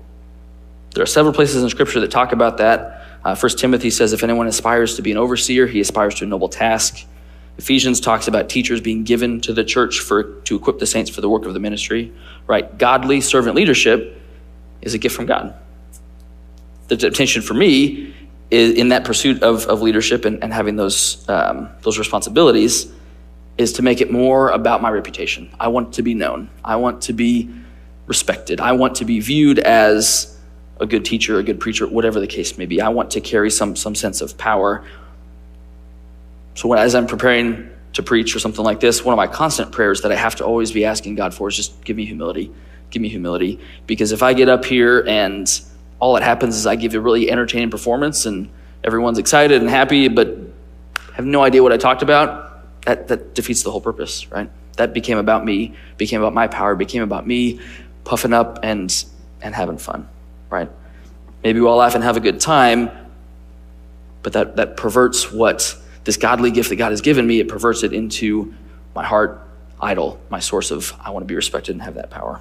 There 0.93 1.03
are 1.03 1.07
several 1.07 1.33
places 1.33 1.61
in 1.61 1.69
Scripture 1.69 1.99
that 1.99 2.11
talk 2.11 2.31
about 2.31 2.57
that. 2.57 3.04
Uh, 3.25 3.35
1 3.35 3.49
Timothy 3.53 3.89
says, 3.89 4.13
if 4.13 4.23
anyone 4.23 4.45
aspires 4.45 4.95
to 4.95 5.01
be 5.01 5.11
an 5.11 5.17
overseer, 5.17 5.65
he 5.65 5.79
aspires 5.79 6.13
to 6.13 6.25
a 6.25 6.27
noble 6.27 6.47
task. 6.47 7.05
Ephesians 7.57 7.99
talks 7.99 8.27
about 8.27 8.49
teachers 8.49 8.79
being 8.79 9.03
given 9.03 9.41
to 9.41 9.51
the 9.51 9.63
church 9.63 9.99
for 9.99 10.39
to 10.41 10.55
equip 10.55 10.77
the 10.77 10.85
saints 10.85 11.09
for 11.09 11.21
the 11.21 11.29
work 11.29 11.45
of 11.45 11.55
the 11.55 11.59
ministry. 11.59 12.13
Right? 12.45 12.77
Godly 12.77 13.21
servant 13.21 13.55
leadership 13.55 14.21
is 14.83 14.93
a 14.93 14.99
gift 14.99 15.15
from 15.15 15.25
God. 15.25 15.55
The 16.87 16.97
temptation 16.97 17.41
for 17.41 17.55
me 17.55 18.13
is 18.51 18.73
in 18.73 18.89
that 18.89 19.05
pursuit 19.05 19.41
of, 19.41 19.65
of 19.65 19.81
leadership 19.81 20.23
and, 20.23 20.43
and 20.43 20.53
having 20.53 20.75
those 20.75 21.27
um, 21.27 21.69
those 21.81 21.97
responsibilities 21.97 22.91
is 23.57 23.73
to 23.73 23.81
make 23.81 24.01
it 24.01 24.11
more 24.11 24.49
about 24.49 24.83
my 24.83 24.91
reputation. 24.91 25.49
I 25.59 25.69
want 25.69 25.93
to 25.93 26.03
be 26.03 26.13
known. 26.13 26.49
I 26.63 26.75
want 26.75 27.01
to 27.03 27.13
be 27.13 27.49
respected. 28.05 28.59
I 28.59 28.73
want 28.73 28.95
to 28.97 29.05
be 29.05 29.19
viewed 29.19 29.57
as 29.57 30.34
a 30.79 30.85
good 30.85 31.05
teacher, 31.05 31.39
a 31.39 31.43
good 31.43 31.59
preacher, 31.59 31.87
whatever 31.87 32.19
the 32.19 32.27
case 32.27 32.57
may 32.57 32.65
be. 32.65 32.81
I 32.81 32.89
want 32.89 33.11
to 33.11 33.21
carry 33.21 33.49
some 33.49 33.75
some 33.75 33.95
sense 33.95 34.21
of 34.21 34.37
power 34.37 34.83
so 36.55 36.69
when, 36.69 36.79
as 36.79 36.95
I'm 36.95 37.05
preparing 37.05 37.69
to 37.93 38.03
preach 38.03 38.35
or 38.35 38.39
something 38.39 38.63
like 38.63 38.79
this, 38.79 39.03
one 39.05 39.13
of 39.13 39.17
my 39.17 39.27
constant 39.27 39.71
prayers 39.71 40.01
that 40.01 40.11
I 40.11 40.15
have 40.15 40.35
to 40.37 40.45
always 40.45 40.71
be 40.71 40.85
asking 40.85 41.15
God 41.15 41.33
for 41.33 41.47
is 41.47 41.55
just 41.55 41.83
give 41.83 41.95
me 41.95 42.05
humility. 42.05 42.51
Give 42.89 43.01
me 43.01 43.09
humility. 43.09 43.59
Because 43.85 44.11
if 44.11 44.23
I 44.23 44.33
get 44.33 44.49
up 44.49 44.65
here 44.65 45.05
and 45.07 45.49
all 45.99 46.13
that 46.15 46.23
happens 46.23 46.55
is 46.55 46.65
I 46.65 46.75
give 46.75 46.95
a 46.95 46.99
really 46.99 47.29
entertaining 47.29 47.69
performance 47.69 48.25
and 48.25 48.49
everyone's 48.83 49.17
excited 49.17 49.61
and 49.61 49.69
happy, 49.69 50.07
but 50.07 50.37
have 51.13 51.25
no 51.25 51.43
idea 51.43 51.61
what 51.61 51.73
I 51.73 51.77
talked 51.77 52.01
about, 52.01 52.83
that, 52.85 53.07
that 53.09 53.35
defeats 53.35 53.63
the 53.63 53.71
whole 53.71 53.81
purpose, 53.81 54.29
right? 54.31 54.49
That 54.77 54.93
became 54.93 55.17
about 55.17 55.45
me, 55.45 55.73
became 55.97 56.21
about 56.21 56.33
my 56.33 56.47
power, 56.47 56.75
became 56.75 57.01
about 57.01 57.27
me 57.27 57.59
puffing 58.03 58.33
up 58.33 58.59
and 58.63 58.93
and 59.41 59.53
having 59.53 59.77
fun, 59.77 60.07
right? 60.55 60.69
Maybe 61.43 61.59
we'll 61.59 61.75
laugh 61.75 61.95
and 61.95 62.03
have 62.03 62.17
a 62.17 62.21
good 62.21 62.39
time, 62.39 62.89
but 64.23 64.33
that, 64.33 64.55
that 64.55 64.77
perverts 64.77 65.31
what 65.31 65.77
this 66.05 66.17
godly 66.17 66.51
gift 66.51 66.69
that 66.69 66.77
God 66.77 66.91
has 66.91 67.01
given 67.01 67.27
me, 67.27 67.39
it 67.39 67.49
perverts 67.49 67.83
it 67.83 67.93
into 67.93 68.53
my 68.95 69.03
heart 69.03 69.41
idol, 69.81 70.19
my 70.29 70.39
source 70.39 70.71
of 70.71 70.93
I 70.99 71.09
want 71.09 71.23
to 71.23 71.27
be 71.27 71.35
respected 71.35 71.75
and 71.75 71.81
have 71.81 71.95
that 71.95 72.09
power. 72.09 72.39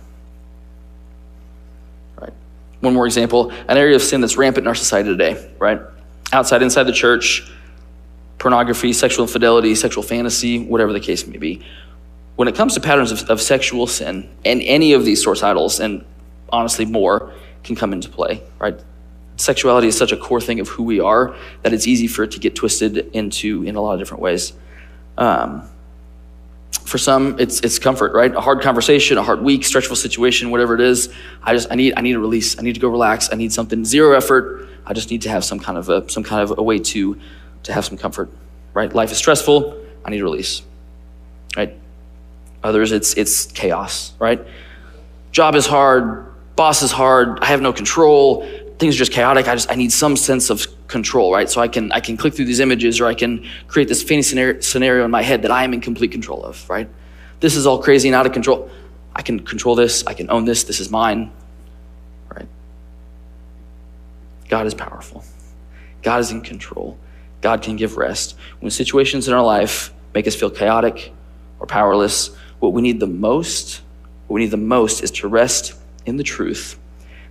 Right. 2.20 2.32
One 2.80 2.94
more 2.94 3.06
example, 3.06 3.50
an 3.68 3.76
area 3.76 3.96
of 3.96 4.02
sin 4.02 4.20
that's 4.20 4.36
rampant 4.36 4.64
in 4.64 4.68
our 4.68 4.74
society 4.74 5.08
today, 5.08 5.50
right? 5.58 5.80
Outside, 6.32 6.62
inside 6.62 6.84
the 6.84 6.92
church, 6.92 7.50
pornography, 8.38 8.92
sexual 8.92 9.24
infidelity, 9.24 9.74
sexual 9.74 10.04
fantasy, 10.04 10.64
whatever 10.64 10.92
the 10.92 11.00
case 11.00 11.26
may 11.26 11.38
be. 11.38 11.64
When 12.36 12.48
it 12.48 12.54
comes 12.54 12.74
to 12.74 12.80
patterns 12.80 13.10
of, 13.10 13.28
of 13.30 13.40
sexual 13.40 13.86
sin, 13.86 14.28
and 14.44 14.62
any 14.62 14.92
of 14.92 15.04
these 15.04 15.22
source 15.22 15.42
idols, 15.42 15.80
and 15.80 16.04
honestly 16.50 16.84
more, 16.84 17.32
can 17.64 17.74
come 17.74 17.92
into 17.92 18.08
play, 18.08 18.42
right? 18.58 18.78
sexuality 19.36 19.88
is 19.88 19.96
such 19.96 20.12
a 20.12 20.16
core 20.16 20.40
thing 20.40 20.60
of 20.60 20.68
who 20.68 20.82
we 20.82 21.00
are 21.00 21.34
that 21.62 21.72
it's 21.72 21.86
easy 21.86 22.06
for 22.06 22.22
it 22.22 22.30
to 22.32 22.38
get 22.38 22.54
twisted 22.54 22.98
into 23.14 23.62
in 23.64 23.76
a 23.76 23.80
lot 23.80 23.94
of 23.94 23.98
different 23.98 24.22
ways. 24.22 24.52
Um, 25.18 25.68
for 26.84 26.98
some, 26.98 27.38
it's 27.38 27.60
it's 27.60 27.78
comfort, 27.78 28.12
right? 28.12 28.34
A 28.34 28.40
hard 28.40 28.60
conversation, 28.60 29.16
a 29.16 29.22
hard 29.22 29.42
week, 29.42 29.64
stressful 29.64 29.96
situation, 29.96 30.50
whatever 30.50 30.74
it 30.74 30.80
is. 30.80 31.12
I 31.42 31.54
just 31.54 31.70
I 31.70 31.76
need 31.76 31.94
I 31.96 32.02
need 32.02 32.14
a 32.14 32.18
release. 32.18 32.58
I 32.58 32.62
need 32.62 32.74
to 32.74 32.80
go 32.80 32.88
relax. 32.88 33.30
I 33.32 33.36
need 33.36 33.52
something 33.52 33.84
zero 33.84 34.16
effort. 34.16 34.68
I 34.86 34.92
just 34.92 35.10
need 35.10 35.22
to 35.22 35.30
have 35.30 35.44
some 35.44 35.58
kind 35.58 35.78
of 35.78 35.88
a 35.88 36.08
some 36.10 36.22
kind 36.22 36.42
of 36.42 36.58
a 36.58 36.62
way 36.62 36.78
to 36.78 37.18
to 37.62 37.72
have 37.72 37.84
some 37.84 37.96
comfort, 37.96 38.28
right? 38.74 38.92
Life 38.92 39.12
is 39.12 39.18
stressful. 39.18 39.80
I 40.04 40.10
need 40.10 40.20
a 40.20 40.24
release, 40.24 40.62
right? 41.56 41.74
Others, 42.62 42.92
it's 42.92 43.14
it's 43.14 43.46
chaos, 43.46 44.12
right? 44.18 44.44
Job 45.32 45.54
is 45.54 45.66
hard. 45.66 46.33
Boss 46.56 46.82
is 46.82 46.92
hard. 46.92 47.40
I 47.40 47.46
have 47.46 47.60
no 47.60 47.72
control 47.72 48.46
things 48.78 48.96
are 48.96 48.98
just 48.98 49.12
chaotic. 49.12 49.48
I 49.48 49.54
just 49.54 49.70
I 49.70 49.74
need 49.74 49.92
some 49.92 50.16
sense 50.16 50.50
of 50.50 50.66
control, 50.88 51.32
right? 51.32 51.48
So 51.48 51.60
I 51.60 51.68
can 51.68 51.92
I 51.92 52.00
can 52.00 52.16
click 52.16 52.34
through 52.34 52.46
these 52.46 52.60
images 52.60 53.00
or 53.00 53.06
I 53.06 53.14
can 53.14 53.46
create 53.68 53.88
this 53.88 54.02
fantasy 54.02 54.60
scenario 54.60 55.04
in 55.04 55.10
my 55.10 55.22
head 55.22 55.42
that 55.42 55.50
I 55.50 55.64
am 55.64 55.72
in 55.72 55.80
complete 55.80 56.12
control 56.12 56.44
of, 56.44 56.68
right? 56.68 56.88
This 57.40 57.56
is 57.56 57.66
all 57.66 57.82
crazy 57.82 58.08
and 58.08 58.16
out 58.16 58.26
of 58.26 58.32
control. 58.32 58.70
I 59.14 59.22
can 59.22 59.40
control 59.40 59.74
this. 59.74 60.04
I 60.06 60.14
can 60.14 60.30
own 60.30 60.44
this. 60.44 60.64
This 60.64 60.80
is 60.80 60.90
mine, 60.90 61.30
right? 62.28 62.48
God 64.48 64.66
is 64.66 64.74
powerful. 64.74 65.24
God 66.02 66.20
is 66.20 66.30
in 66.30 66.40
control. 66.40 66.98
God 67.40 67.62
can 67.62 67.76
give 67.76 67.96
rest. 67.96 68.36
When 68.60 68.70
situations 68.70 69.28
in 69.28 69.34
our 69.34 69.44
life 69.44 69.92
make 70.14 70.26
us 70.26 70.34
feel 70.34 70.50
chaotic 70.50 71.12
or 71.60 71.66
powerless, 71.66 72.34
what 72.58 72.72
we 72.72 72.82
need 72.82 72.98
the 72.98 73.06
most, 73.06 73.82
what 74.26 74.34
we 74.34 74.40
need 74.42 74.50
the 74.50 74.56
most 74.56 75.02
is 75.02 75.10
to 75.12 75.28
rest 75.28 75.74
in 76.06 76.16
the 76.16 76.22
truth 76.22 76.78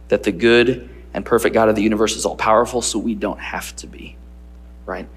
that 0.09 0.23
the 0.23 0.31
good 0.31 0.89
and 1.13 1.25
perfect 1.25 1.53
God 1.53 1.69
of 1.69 1.75
the 1.75 1.81
universe 1.81 2.15
is 2.15 2.25
all 2.25 2.35
powerful, 2.35 2.81
so 2.81 2.99
we 2.99 3.15
don't 3.15 3.39
have 3.39 3.75
to 3.77 3.87
be, 3.87 4.15
right? 4.85 5.07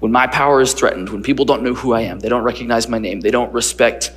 When 0.00 0.10
my 0.10 0.26
power 0.26 0.60
is 0.60 0.72
threatened, 0.72 1.10
when 1.10 1.22
people 1.22 1.44
don't 1.44 1.62
know 1.62 1.74
who 1.74 1.92
I 1.92 2.02
am, 2.02 2.18
they 2.18 2.28
don't 2.28 2.42
recognize 2.42 2.88
my 2.88 2.98
name, 2.98 3.20
they 3.20 3.30
don't 3.30 3.52
respect 3.52 4.12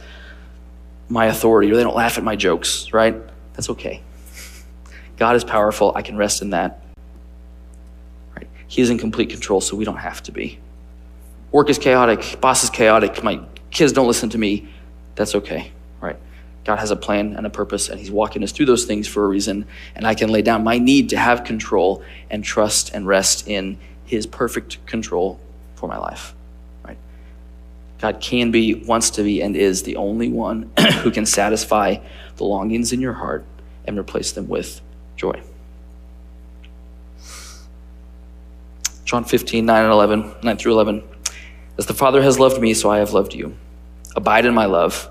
my 1.10 1.26
authority, 1.28 1.72
or 1.72 1.76
they 1.76 1.84
don't 1.84 1.96
laugh 1.96 2.18
at 2.18 2.24
my 2.24 2.36
jokes, 2.36 2.92
right? 2.92 3.16
That's 3.54 3.70
okay. 3.70 4.02
God 5.18 5.36
is 5.36 5.44
powerful. 5.44 5.94
I 5.96 6.02
can 6.02 6.18
rest 6.18 6.42
in 6.42 6.50
that. 6.50 6.82
Right? 8.36 8.48
He 8.68 8.82
is 8.82 8.90
in 8.90 8.98
complete 8.98 9.30
control, 9.30 9.62
so 9.62 9.76
we 9.76 9.86
don't 9.86 9.98
have 9.98 10.24
to 10.24 10.32
be. 10.32 10.60
Work 11.52 11.70
is 11.70 11.78
chaotic, 11.78 12.42
boss 12.42 12.64
is 12.64 12.70
chaotic, 12.70 13.24
my 13.24 13.40
kids 13.70 13.94
don't 13.94 14.08
listen 14.08 14.30
to 14.32 14.38
me. 14.38 14.68
That's 15.16 15.36
okay. 15.36 15.72
God 16.66 16.80
has 16.80 16.90
a 16.90 16.96
plan 16.96 17.36
and 17.36 17.46
a 17.46 17.50
purpose, 17.50 17.90
and 17.90 18.00
He's 18.00 18.12
walking 18.12 18.44
us 18.44 18.52
through 18.52 18.66
those 18.66 18.86
things 18.86 19.08
for 19.08 19.24
a 19.24 19.28
reason. 19.28 19.68
And 19.96 20.06
I 20.06 20.16
can 20.16 20.32
lay 20.32 20.42
down 20.42 20.64
my 20.64 20.80
need 20.80 21.10
to 21.10 21.18
have 21.18 21.44
control 21.44 22.04
and 22.30 22.44
trust 22.44 22.94
and 22.94 23.08
rest 23.08 23.48
in 23.48 23.78
His 24.04 24.26
perfect 24.26 24.84
control 24.88 25.40
for 25.76 25.88
my 25.88 25.98
life. 25.98 26.34
Right? 26.84 26.98
God 28.00 28.20
can 28.20 28.50
be, 28.50 28.74
wants 28.74 29.12
to 29.12 29.24
be, 29.24 29.42
and 29.42 29.56
is 29.56 29.84
the 29.84 29.96
only 29.96 30.28
one 30.28 30.72
who 31.02 31.12
can 31.12 31.28
satisfy 31.28 31.98
the 32.38 32.44
longings 32.44 32.92
in 32.92 33.00
your 33.00 33.14
heart 33.14 33.46
and 33.86 33.98
replace 34.00 34.32
them 34.32 34.48
with 34.48 34.82
joy. 35.16 35.40
John 39.06 39.24
15, 39.24 39.68
9 39.68 39.84
and 39.84 39.94
11, 39.94 40.36
9 40.42 40.58
through 40.58 40.72
11. 40.72 41.04
As 41.78 41.86
the 41.86 41.94
Father 41.94 42.24
has 42.24 42.40
loved 42.40 42.60
me, 42.60 42.74
so 42.74 42.90
I 42.90 42.98
have 42.98 43.14
loved 43.14 43.36
you. 43.36 43.56
Abide 44.16 44.48
in 44.48 44.56
my 44.56 44.66
love. 44.66 45.10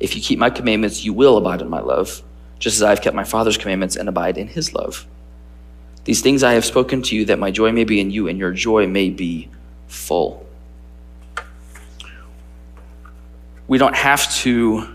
If 0.00 0.14
you 0.14 0.22
keep 0.22 0.38
my 0.38 0.50
commandments, 0.50 1.04
you 1.04 1.12
will 1.12 1.36
abide 1.36 1.60
in 1.60 1.68
my 1.68 1.80
love, 1.80 2.22
just 2.58 2.76
as 2.76 2.82
I 2.82 2.90
have 2.90 3.00
kept 3.00 3.16
my 3.16 3.24
Father's 3.24 3.56
commandments 3.56 3.96
and 3.96 4.08
abide 4.08 4.38
in 4.38 4.48
his 4.48 4.74
love. 4.74 5.06
These 6.04 6.20
things 6.20 6.42
I 6.42 6.52
have 6.52 6.64
spoken 6.64 7.02
to 7.02 7.16
you, 7.16 7.24
that 7.26 7.38
my 7.38 7.50
joy 7.50 7.72
may 7.72 7.84
be 7.84 8.00
in 8.00 8.10
you 8.10 8.28
and 8.28 8.38
your 8.38 8.52
joy 8.52 8.86
may 8.86 9.10
be 9.10 9.48
full. 9.88 10.46
We 13.66 13.76
don't 13.76 13.94
have 13.94 14.32
to 14.36 14.88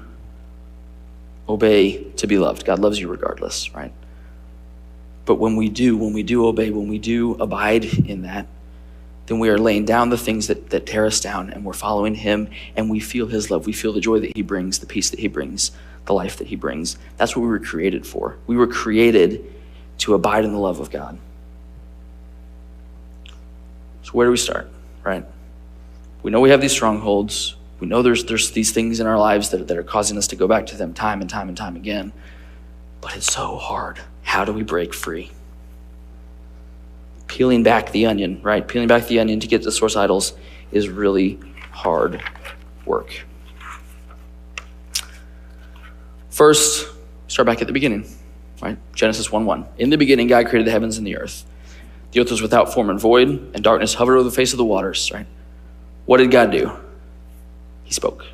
obey 1.47 2.03
to 2.13 2.25
be 2.25 2.39
loved. 2.39 2.65
God 2.65 2.79
loves 2.79 2.99
you 2.99 3.07
regardless, 3.07 3.73
right? 3.75 3.93
But 5.25 5.35
when 5.35 5.55
we 5.55 5.69
do, 5.69 5.95
when 5.95 6.13
we 6.13 6.23
do 6.23 6.47
obey, 6.47 6.69
when 6.69 6.87
we 6.87 6.97
do 6.97 7.35
abide 7.35 7.85
in 7.85 8.23
that, 8.23 8.47
then 9.25 9.39
we 9.39 9.49
are 9.49 9.57
laying 9.57 9.85
down 9.85 10.09
the 10.09 10.17
things 10.17 10.47
that, 10.47 10.69
that 10.71 10.85
tear 10.85 11.05
us 11.05 11.19
down 11.19 11.49
and 11.49 11.63
we're 11.63 11.73
following 11.73 12.15
him 12.15 12.49
and 12.75 12.89
we 12.89 12.99
feel 12.99 13.27
his 13.27 13.49
love. 13.49 13.65
We 13.65 13.73
feel 13.73 13.93
the 13.93 14.01
joy 14.01 14.19
that 14.19 14.35
he 14.35 14.41
brings, 14.41 14.79
the 14.79 14.85
peace 14.85 15.09
that 15.11 15.19
he 15.19 15.27
brings, 15.27 15.71
the 16.05 16.13
life 16.13 16.37
that 16.37 16.47
he 16.47 16.55
brings. 16.55 16.97
That's 17.17 17.35
what 17.35 17.43
we 17.43 17.47
were 17.47 17.59
created 17.59 18.05
for. 18.05 18.37
We 18.47 18.57
were 18.57 18.67
created 18.67 19.45
to 19.99 20.13
abide 20.13 20.43
in 20.43 20.51
the 20.51 20.59
love 20.59 20.79
of 20.79 20.91
God. 20.91 21.17
So, 24.03 24.11
where 24.11 24.27
do 24.27 24.31
we 24.31 24.37
start, 24.37 24.69
right? 25.03 25.25
We 26.21 26.31
know 26.31 26.41
we 26.41 26.49
have 26.49 26.59
these 26.59 26.73
strongholds. 26.73 27.55
We 27.79 27.87
know 27.87 28.01
there's, 28.01 28.25
there's 28.25 28.51
these 28.51 28.71
things 28.71 28.99
in 28.99 29.07
our 29.07 29.17
lives 29.17 29.49
that, 29.49 29.67
that 29.67 29.77
are 29.77 29.83
causing 29.83 30.17
us 30.17 30.27
to 30.27 30.35
go 30.35 30.47
back 30.47 30.65
to 30.67 30.75
them 30.75 30.93
time 30.93 31.21
and 31.21 31.29
time 31.29 31.47
and 31.47 31.57
time 31.57 31.77
again. 31.77 32.11
But 32.99 33.15
it's 33.15 33.31
so 33.31 33.57
hard. 33.57 34.01
How 34.23 34.43
do 34.43 34.51
we 34.51 34.63
break 34.63 34.93
free? 34.93 35.31
Peeling 37.33 37.63
back 37.63 37.91
the 37.91 38.05
onion, 38.05 38.39
right? 38.43 38.67
Peeling 38.67 38.87
back 38.87 39.07
the 39.07 39.19
onion 39.19 39.39
to 39.39 39.47
get 39.47 39.63
to 39.63 39.71
source 39.71 39.95
idols 39.95 40.33
is 40.71 40.87
really 40.87 41.39
hard 41.71 42.21
work. 42.85 43.25
First, 46.29 46.87
start 47.27 47.47
back 47.47 47.59
at 47.59 47.65
the 47.65 47.73
beginning, 47.73 48.05
right? 48.61 48.77
Genesis 48.93 49.31
1 49.31 49.45
1. 49.45 49.65
In 49.79 49.89
the 49.89 49.97
beginning, 49.97 50.27
God 50.27 50.45
created 50.45 50.67
the 50.67 50.71
heavens 50.71 50.99
and 50.99 51.07
the 51.07 51.17
earth. 51.17 51.43
The 52.11 52.19
earth 52.21 52.29
was 52.29 52.43
without 52.43 52.71
form 52.71 52.91
and 52.91 52.99
void, 52.99 53.29
and 53.55 53.63
darkness 53.63 53.95
hovered 53.95 54.17
over 54.17 54.29
the 54.29 54.35
face 54.35 54.53
of 54.53 54.57
the 54.57 54.65
waters, 54.65 55.11
right? 55.11 55.25
What 56.05 56.17
did 56.17 56.29
God 56.29 56.51
do? 56.51 56.71
He 57.83 57.93
spoke. 57.93 58.25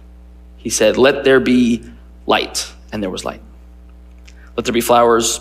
He 0.57 0.69
said, 0.69 0.97
Let 0.97 1.23
there 1.23 1.39
be 1.39 1.85
light, 2.25 2.69
and 2.91 3.01
there 3.01 3.09
was 3.09 3.23
light. 3.23 3.41
Let 4.57 4.65
there 4.65 4.73
be 4.73 4.81
flowers, 4.81 5.39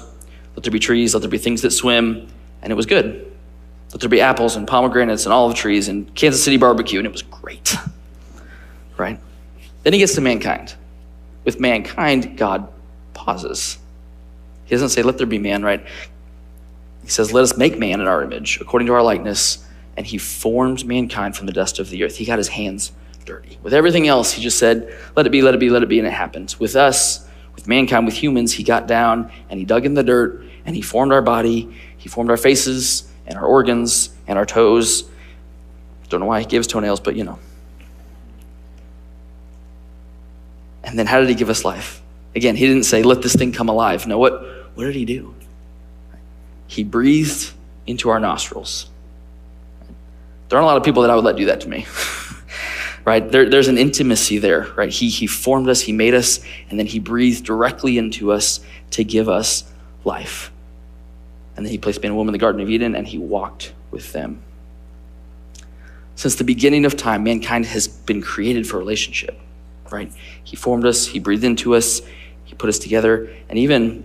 let 0.54 0.62
there 0.62 0.70
be 0.70 0.78
trees, 0.78 1.12
let 1.12 1.22
there 1.22 1.30
be 1.30 1.38
things 1.38 1.62
that 1.62 1.72
swim, 1.72 2.28
and 2.62 2.72
it 2.72 2.76
was 2.76 2.86
good. 2.86 3.24
Let 3.92 4.00
there 4.00 4.08
be 4.08 4.20
apples 4.20 4.56
and 4.56 4.66
pomegranates 4.66 5.24
and 5.24 5.32
olive 5.32 5.56
trees 5.56 5.88
and 5.88 6.14
Kansas 6.14 6.42
City 6.42 6.56
barbecue, 6.56 6.98
and 6.98 7.06
it 7.06 7.12
was 7.12 7.22
great. 7.22 7.74
Right? 8.96 9.20
Then 9.84 9.92
he 9.92 10.00
gets 10.00 10.16
to 10.16 10.20
mankind. 10.20 10.74
With 11.44 11.60
mankind, 11.60 12.36
God 12.36 12.66
pauses. 13.14 13.78
He 14.64 14.74
doesn't 14.74 14.88
say, 14.88 15.02
Let 15.02 15.18
there 15.18 15.26
be 15.26 15.38
man, 15.38 15.62
right? 15.62 15.86
He 17.04 17.08
says, 17.08 17.32
Let 17.32 17.44
us 17.44 17.56
make 17.56 17.78
man 17.78 18.00
in 18.00 18.08
our 18.08 18.24
image, 18.24 18.60
according 18.60 18.86
to 18.86 18.94
our 18.94 19.02
likeness. 19.04 19.64
And 19.96 20.04
he 20.04 20.18
forms 20.18 20.84
mankind 20.84 21.36
from 21.36 21.46
the 21.46 21.52
dust 21.52 21.78
of 21.78 21.90
the 21.90 22.02
earth. 22.02 22.16
He 22.16 22.24
got 22.24 22.38
his 22.38 22.48
hands 22.48 22.90
dirty. 23.24 23.56
With 23.62 23.72
everything 23.72 24.08
else, 24.08 24.32
he 24.32 24.42
just 24.42 24.58
said, 24.58 24.92
Let 25.14 25.26
it 25.26 25.30
be, 25.30 25.42
let 25.42 25.54
it 25.54 25.58
be, 25.58 25.70
let 25.70 25.84
it 25.84 25.88
be, 25.88 26.00
and 26.00 26.08
it 26.08 26.12
happened. 26.12 26.56
With 26.58 26.74
us, 26.74 27.24
with 27.54 27.68
mankind, 27.68 28.04
with 28.04 28.16
humans, 28.16 28.52
he 28.52 28.64
got 28.64 28.88
down 28.88 29.30
and 29.48 29.60
he 29.60 29.64
dug 29.64 29.86
in 29.86 29.94
the 29.94 30.02
dirt 30.02 30.44
and 30.66 30.74
he 30.74 30.82
formed 30.82 31.12
our 31.12 31.22
body. 31.22 31.72
He 31.98 32.08
formed 32.08 32.30
our 32.30 32.36
faces 32.36 33.07
and 33.28 33.38
our 33.38 33.46
organs 33.46 34.10
and 34.26 34.36
our 34.36 34.46
toes. 34.46 35.04
Don't 36.08 36.20
know 36.20 36.26
why 36.26 36.40
he 36.40 36.46
gives 36.46 36.66
toenails, 36.66 36.98
but 36.98 37.14
you 37.14 37.22
know. 37.22 37.38
And 40.82 40.98
then 40.98 41.06
how 41.06 41.20
did 41.20 41.28
he 41.28 41.34
give 41.34 41.50
us 41.50 41.64
life? 41.64 42.02
Again, 42.34 42.56
he 42.56 42.66
didn't 42.66 42.84
say, 42.84 43.02
let 43.02 43.22
this 43.22 43.36
thing 43.36 43.52
come 43.52 43.68
alive. 43.68 44.06
No, 44.06 44.18
what, 44.18 44.42
what 44.74 44.84
did 44.84 44.94
he 44.94 45.04
do? 45.04 45.34
He 46.66 46.82
breathed 46.82 47.52
into 47.86 48.08
our 48.08 48.18
nostrils. 48.18 48.88
There 50.48 50.58
aren't 50.58 50.64
a 50.64 50.66
lot 50.66 50.76
of 50.78 50.84
people 50.84 51.02
that 51.02 51.10
I 51.10 51.14
would 51.14 51.24
let 51.24 51.36
do 51.36 51.46
that 51.46 51.60
to 51.62 51.68
me. 51.68 51.86
right? 53.04 53.30
There, 53.30 53.48
there's 53.48 53.68
an 53.68 53.76
intimacy 53.76 54.38
there, 54.38 54.68
right? 54.76 54.90
He, 54.90 55.10
he 55.10 55.26
formed 55.26 55.68
us, 55.68 55.82
He 55.82 55.92
made 55.92 56.14
us, 56.14 56.40
and 56.70 56.78
then 56.78 56.86
He 56.86 56.98
breathed 56.98 57.44
directly 57.44 57.98
into 57.98 58.32
us 58.32 58.60
to 58.92 59.04
give 59.04 59.28
us 59.28 59.64
life. 60.04 60.50
And 61.58 61.66
then 61.66 61.72
He 61.72 61.78
placed 61.78 62.00
man 62.04 62.12
and 62.12 62.16
woman 62.16 62.28
in 62.28 62.34
the 62.34 62.38
Garden 62.38 62.60
of 62.60 62.70
Eden, 62.70 62.94
and 62.94 63.04
He 63.04 63.18
walked 63.18 63.72
with 63.90 64.12
them. 64.12 64.40
Since 66.14 66.36
the 66.36 66.44
beginning 66.44 66.84
of 66.84 66.96
time, 66.96 67.24
mankind 67.24 67.66
has 67.66 67.88
been 67.88 68.22
created 68.22 68.64
for 68.64 68.78
relationship, 68.78 69.36
right? 69.90 70.12
He 70.44 70.54
formed 70.54 70.86
us, 70.86 71.08
He 71.08 71.18
breathed 71.18 71.42
into 71.42 71.74
us, 71.74 72.00
He 72.44 72.54
put 72.54 72.68
us 72.68 72.78
together, 72.78 73.28
and 73.48 73.58
even 73.58 74.04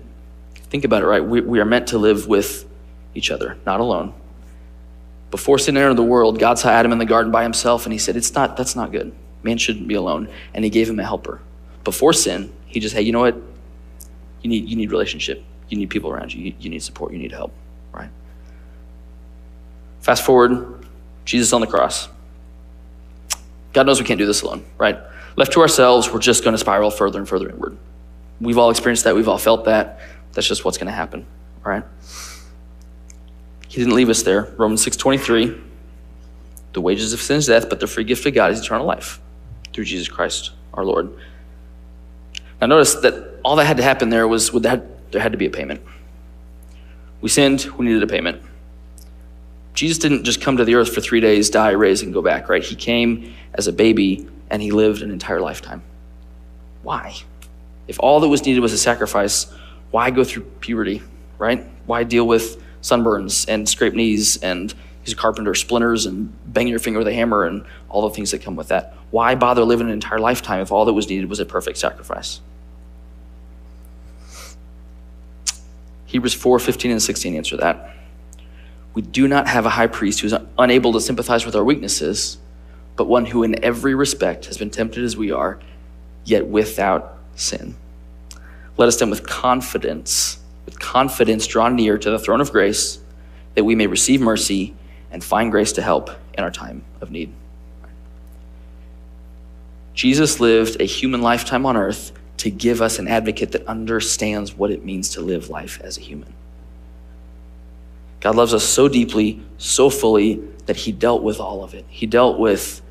think 0.72 0.84
about 0.84 1.04
it, 1.04 1.06
right? 1.06 1.24
We, 1.24 1.42
we 1.42 1.60
are 1.60 1.66
meant 1.66 1.90
to 1.90 2.00
live 2.00 2.28
with 2.28 2.68
each 3.14 3.30
other, 3.30 3.56
not 3.68 3.80
alone. 3.80 4.16
Before 5.30 5.60
sin 5.60 5.78
entered 5.78 5.94
the 5.94 6.02
world, 6.02 6.40
God 6.40 6.58
saw 6.58 6.70
Adam 6.70 6.92
in 6.92 6.98
the 6.98 7.06
garden 7.06 7.32
by 7.32 7.44
himself 7.44 7.86
and 7.86 7.94
he 7.94 8.00
said, 8.00 8.18
It's 8.18 8.34
not, 8.34 8.58
that's 8.58 8.76
not 8.76 8.92
good. 8.92 9.14
Man 9.44 9.60
shouldn't 9.60 9.88
be 9.88 9.94
alone. 9.94 10.28
And 10.56 10.64
he 10.64 10.72
gave 10.72 10.90
him 10.90 11.00
a 11.00 11.04
helper. 11.04 11.40
Before 11.84 12.14
sin, 12.14 12.52
he 12.66 12.80
just, 12.80 12.96
hey, 12.96 13.04
you 13.04 13.12
know 13.12 13.20
what? 13.20 13.36
You 14.42 14.50
need, 14.50 14.68
you 14.68 14.76
need 14.76 14.90
relationship. 14.90 15.44
You 15.74 15.80
need 15.80 15.90
people 15.90 16.12
around 16.12 16.32
you. 16.32 16.44
you. 16.44 16.54
You 16.60 16.70
need 16.70 16.84
support. 16.84 17.14
You 17.14 17.18
need 17.18 17.32
help, 17.32 17.52
right? 17.92 18.12
Fast 20.02 20.24
forward, 20.24 20.86
Jesus 21.26 21.52
on 21.52 21.62
the 21.62 21.68
cross. 21.68 22.10
God 23.74 23.88
knows 23.88 24.00
we 24.00 24.06
can't 24.06 24.20
do 24.20 24.28
this 24.28 24.44
alone, 24.44 24.64
right? 24.78 25.00
Left 25.36 25.52
to 25.54 25.62
ourselves, 25.62 26.12
we're 26.12 26.20
just 26.20 26.44
going 26.44 26.52
to 26.52 26.60
spiral 26.60 26.92
further 26.92 27.18
and 27.18 27.28
further 27.28 27.50
inward. 27.50 27.76
We've 28.40 28.60
all 28.60 28.70
experienced 28.70 29.04
that. 29.06 29.16
We've 29.16 29.28
all 29.28 29.40
felt 29.40 29.66
that. 29.66 30.00
That's 30.34 30.48
just 30.48 30.64
what's 30.64 30.78
going 30.78 30.86
to 30.86 30.94
happen, 30.94 31.26
right? 31.64 31.84
He 33.68 33.80
didn't 33.80 33.96
leave 33.96 34.10
us 34.10 34.22
there. 34.22 34.54
Romans 34.58 34.86
6:23. 34.86 35.60
The 36.74 36.82
wages 36.82 37.14
of 37.14 37.20
sin 37.20 37.38
is 37.38 37.48
death, 37.48 37.68
but 37.68 37.80
the 37.80 37.88
free 37.88 38.04
gift 38.04 38.28
of 38.28 38.36
God 38.36 38.52
is 38.52 38.62
eternal 38.62 38.86
life 38.86 39.20
through 39.74 39.86
Jesus 39.86 40.08
Christ, 40.08 40.52
our 40.76 40.86
Lord. 40.86 41.12
Now 42.62 42.68
notice 42.68 42.94
that 42.94 43.40
all 43.44 43.56
that 43.56 43.66
had 43.66 43.78
to 43.78 43.84
happen 43.84 44.10
there 44.10 44.28
was 44.28 44.54
with 44.54 44.62
that 44.64 44.93
there 45.14 45.22
had 45.22 45.32
to 45.32 45.38
be 45.38 45.46
a 45.46 45.52
payment. 45.52 45.82
We 47.22 47.30
sinned, 47.30 47.66
we 47.78 47.86
needed 47.86 48.04
a 48.04 48.08
payment. 48.08 48.42
Jesus 49.74 49.98
didn't 49.98 50.24
just 50.24 50.42
come 50.42 50.58
to 50.58 50.66
the 50.66 50.76
earth 50.76 50.94
for 50.94 51.02
three 51.02 51.22
days, 51.22 51.50
die, 51.50 51.72
raise, 51.72 52.02
and 52.02 52.14
go 52.14 52.22
back, 52.22 52.50
right? 52.50 52.64
He 52.64 52.76
came 52.76 53.34
as 53.54 53.68
a 53.68 53.72
baby 53.72 54.28
and 54.50 54.62
he 54.62 54.72
lived 54.72 55.02
an 55.02 55.10
entire 55.10 55.40
lifetime. 55.40 55.82
Why? 56.82 57.16
If 57.88 58.00
all 58.00 58.20
that 58.20 58.28
was 58.28 58.46
needed 58.46 58.60
was 58.60 58.74
a 58.74 58.78
sacrifice, 58.78 59.52
why 59.92 60.10
go 60.12 60.24
through 60.24 60.44
puberty, 60.60 61.02
right? 61.38 61.66
Why 61.86 62.04
deal 62.04 62.28
with 62.28 62.62
sunburns 62.82 63.48
and 63.48 63.70
scraped 63.70 63.96
knees 63.96 64.38
and 64.38 64.74
he's 65.04 65.14
a 65.14 65.18
carpenter, 65.18 65.56
splinters 65.56 66.06
and 66.06 66.34
banging 66.52 66.72
your 66.72 66.80
finger 66.80 67.00
with 67.00 67.08
a 67.08 67.14
hammer 67.14 67.46
and 67.46 67.66
all 67.90 68.08
the 68.08 68.16
things 68.16 68.32
that 68.32 68.42
come 68.42 68.56
with 68.56 68.70
that. 68.70 68.96
Why 69.12 69.36
bother 69.36 69.64
living 69.64 69.88
an 69.88 69.94
entire 69.94 70.20
lifetime 70.20 70.62
if 70.62 70.72
all 70.72 70.86
that 70.86 70.94
was 70.94 71.08
needed 71.08 71.30
was 71.30 71.40
a 71.40 71.46
perfect 71.46 71.78
sacrifice? 71.78 72.42
Hebrews 76.14 76.36
4 76.36 76.60
15 76.60 76.92
and 76.92 77.02
16 77.02 77.36
answer 77.36 77.58
that. 77.58 77.90
We 78.94 79.02
do 79.02 79.28
not 79.28 79.48
have 79.48 79.66
a 79.66 79.70
high 79.70 79.88
priest 79.88 80.20
who 80.20 80.28
is 80.28 80.36
unable 80.60 80.94
to 80.94 81.02
sympathize 81.02 81.44
with 81.44 81.56
our 81.56 81.64
weaknesses, 81.64 82.38
but 82.96 83.06
one 83.06 83.26
who 83.26 83.42
in 83.42 83.64
every 83.66 83.96
respect 83.96 84.46
has 84.46 84.60
been 84.60 84.70
tempted 84.70 85.04
as 85.04 85.18
we 85.18 85.32
are, 85.32 85.60
yet 86.24 86.46
without 86.46 87.18
sin. 87.36 87.76
Let 88.78 88.88
us 88.88 88.98
then 88.98 89.10
with 89.10 89.26
confidence 89.26 90.38
with 90.66 90.80
confidence 90.80 91.48
draw 91.48 91.68
near 91.70 91.98
to 91.98 92.12
the 92.12 92.20
throne 92.20 92.42
of 92.42 92.52
grace 92.52 93.00
that 93.56 93.64
we 93.64 93.74
may 93.74 93.88
receive 93.88 94.22
mercy 94.22 94.76
and 95.12 95.24
find 95.24 95.50
grace 95.50 95.74
to 95.74 95.82
help 95.82 96.12
in 96.38 96.44
our 96.44 96.52
time 96.52 96.84
of 97.02 97.10
need. 97.10 97.34
Jesus 99.96 100.40
lived 100.40 100.80
a 100.80 100.86
human 100.86 101.24
lifetime 101.24 101.66
on 101.66 101.76
earth 101.76 102.12
to 102.44 102.52
give 102.52 102.82
us 102.82 103.00
an 103.00 103.08
advocate 103.08 103.54
that 103.54 103.66
understands 103.68 104.54
what 104.54 104.70
it 104.70 104.84
means 104.84 105.08
to 105.08 105.22
live 105.22 105.50
life 105.50 105.80
as 105.82 105.98
a 105.98 106.02
human. 106.02 106.34
God 108.20 108.36
loves 108.36 108.54
us 108.54 108.66
so 108.66 108.90
deeply, 108.90 109.42
so 109.58 109.90
fully, 109.90 110.44
that 110.66 110.76
He 110.76 110.92
dealt 110.92 111.24
with 111.24 111.40
all 111.40 111.64
of 111.64 111.74
it. 111.74 111.86
He 111.88 112.06
dealt 112.06 112.38
with 112.38 112.82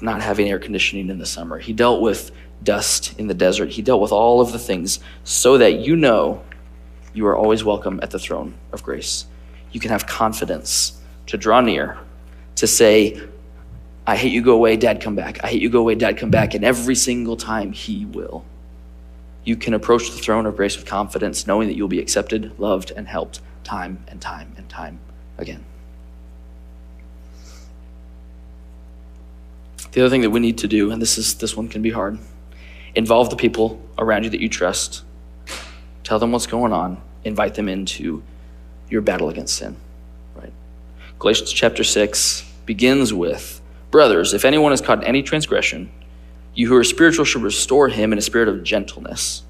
not 0.00 0.22
having 0.22 0.48
air 0.48 0.58
conditioning 0.58 1.10
in 1.10 1.18
the 1.18 1.26
summer, 1.26 1.58
He 1.58 1.74
dealt 1.74 2.00
with 2.00 2.30
dust 2.62 3.14
in 3.20 3.26
the 3.26 3.34
desert, 3.34 3.68
He 3.68 3.82
dealt 3.82 4.00
with 4.00 4.10
all 4.10 4.40
of 4.40 4.52
the 4.52 4.58
things 4.58 5.00
so 5.22 5.58
that 5.58 5.80
you 5.80 5.96
know 5.96 6.42
you 7.12 7.26
are 7.26 7.36
always 7.36 7.62
welcome 7.62 8.00
at 8.02 8.10
the 8.10 8.18
throne 8.18 8.54
of 8.72 8.82
grace. 8.82 9.26
You 9.72 9.80
can 9.80 9.90
have 9.90 10.06
confidence 10.06 10.98
to 11.26 11.36
draw 11.36 11.60
near, 11.60 11.98
to 12.54 12.66
say, 12.66 13.20
I 14.06 14.16
hate 14.16 14.32
you, 14.32 14.40
go 14.40 14.54
away, 14.54 14.78
dad, 14.78 15.02
come 15.02 15.14
back. 15.14 15.44
I 15.44 15.48
hate 15.48 15.60
you, 15.60 15.68
go 15.68 15.80
away, 15.80 15.94
dad, 15.94 16.16
come 16.16 16.30
back. 16.30 16.54
And 16.54 16.64
every 16.64 16.94
single 16.94 17.36
time, 17.36 17.72
he 17.72 18.06
will. 18.06 18.46
You 19.44 19.56
can 19.56 19.74
approach 19.74 20.10
the 20.10 20.18
throne 20.18 20.46
of 20.46 20.56
grace 20.56 20.76
with 20.76 20.86
confidence, 20.86 21.46
knowing 21.46 21.68
that 21.68 21.74
you'll 21.74 21.88
be 21.88 22.00
accepted, 22.00 22.58
loved, 22.58 22.90
and 22.90 23.06
helped 23.06 23.40
time 23.62 24.04
and 24.08 24.20
time 24.20 24.54
and 24.56 24.68
time 24.68 25.00
again. 25.38 25.64
The 29.92 30.00
other 30.00 30.10
thing 30.10 30.22
that 30.22 30.30
we 30.30 30.40
need 30.40 30.58
to 30.58 30.66
do, 30.66 30.90
and 30.90 31.00
this 31.00 31.18
is 31.18 31.34
this 31.34 31.56
one 31.56 31.68
can 31.68 31.82
be 31.82 31.90
hard, 31.90 32.18
involve 32.94 33.30
the 33.30 33.36
people 33.36 33.80
around 33.98 34.24
you 34.24 34.30
that 34.30 34.40
you 34.40 34.48
trust 34.48 35.04
Tell 36.04 36.18
them 36.18 36.32
what's 36.32 36.46
going 36.46 36.72
on. 36.72 37.02
Invite 37.24 37.54
them 37.54 37.68
into 37.68 38.22
your 38.90 39.00
battle 39.00 39.30
against 39.30 39.56
sin. 39.56 39.76
Right? 40.36 40.52
Galatians 41.18 41.50
chapter 41.50 41.82
6 41.82 42.44
begins 42.66 43.12
with 43.12 43.60
Brothers, 43.90 44.34
if 44.34 44.44
anyone 44.44 44.72
is 44.72 44.80
caught 44.80 44.98
in 44.98 45.04
any 45.04 45.22
transgression, 45.22 45.90
you 46.54 46.68
who 46.68 46.76
are 46.76 46.84
spiritual 46.84 47.24
should 47.24 47.42
restore 47.42 47.88
him 47.88 48.12
in 48.12 48.18
a 48.18 48.22
spirit 48.22 48.48
of 48.48 48.62
gentleness. 48.62 49.42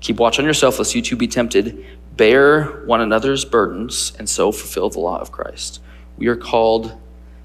Keep 0.00 0.18
watch 0.18 0.38
on 0.38 0.44
yourself, 0.44 0.78
lest 0.78 0.94
you 0.94 1.02
too 1.02 1.16
be 1.16 1.26
tempted. 1.26 1.84
Bear 2.16 2.64
one 2.84 3.00
another's 3.00 3.44
burdens, 3.44 4.12
and 4.18 4.28
so 4.28 4.52
fulfill 4.52 4.90
the 4.90 5.00
law 5.00 5.18
of 5.18 5.32
Christ. 5.32 5.80
We 6.16 6.28
are 6.28 6.36
called 6.36 6.98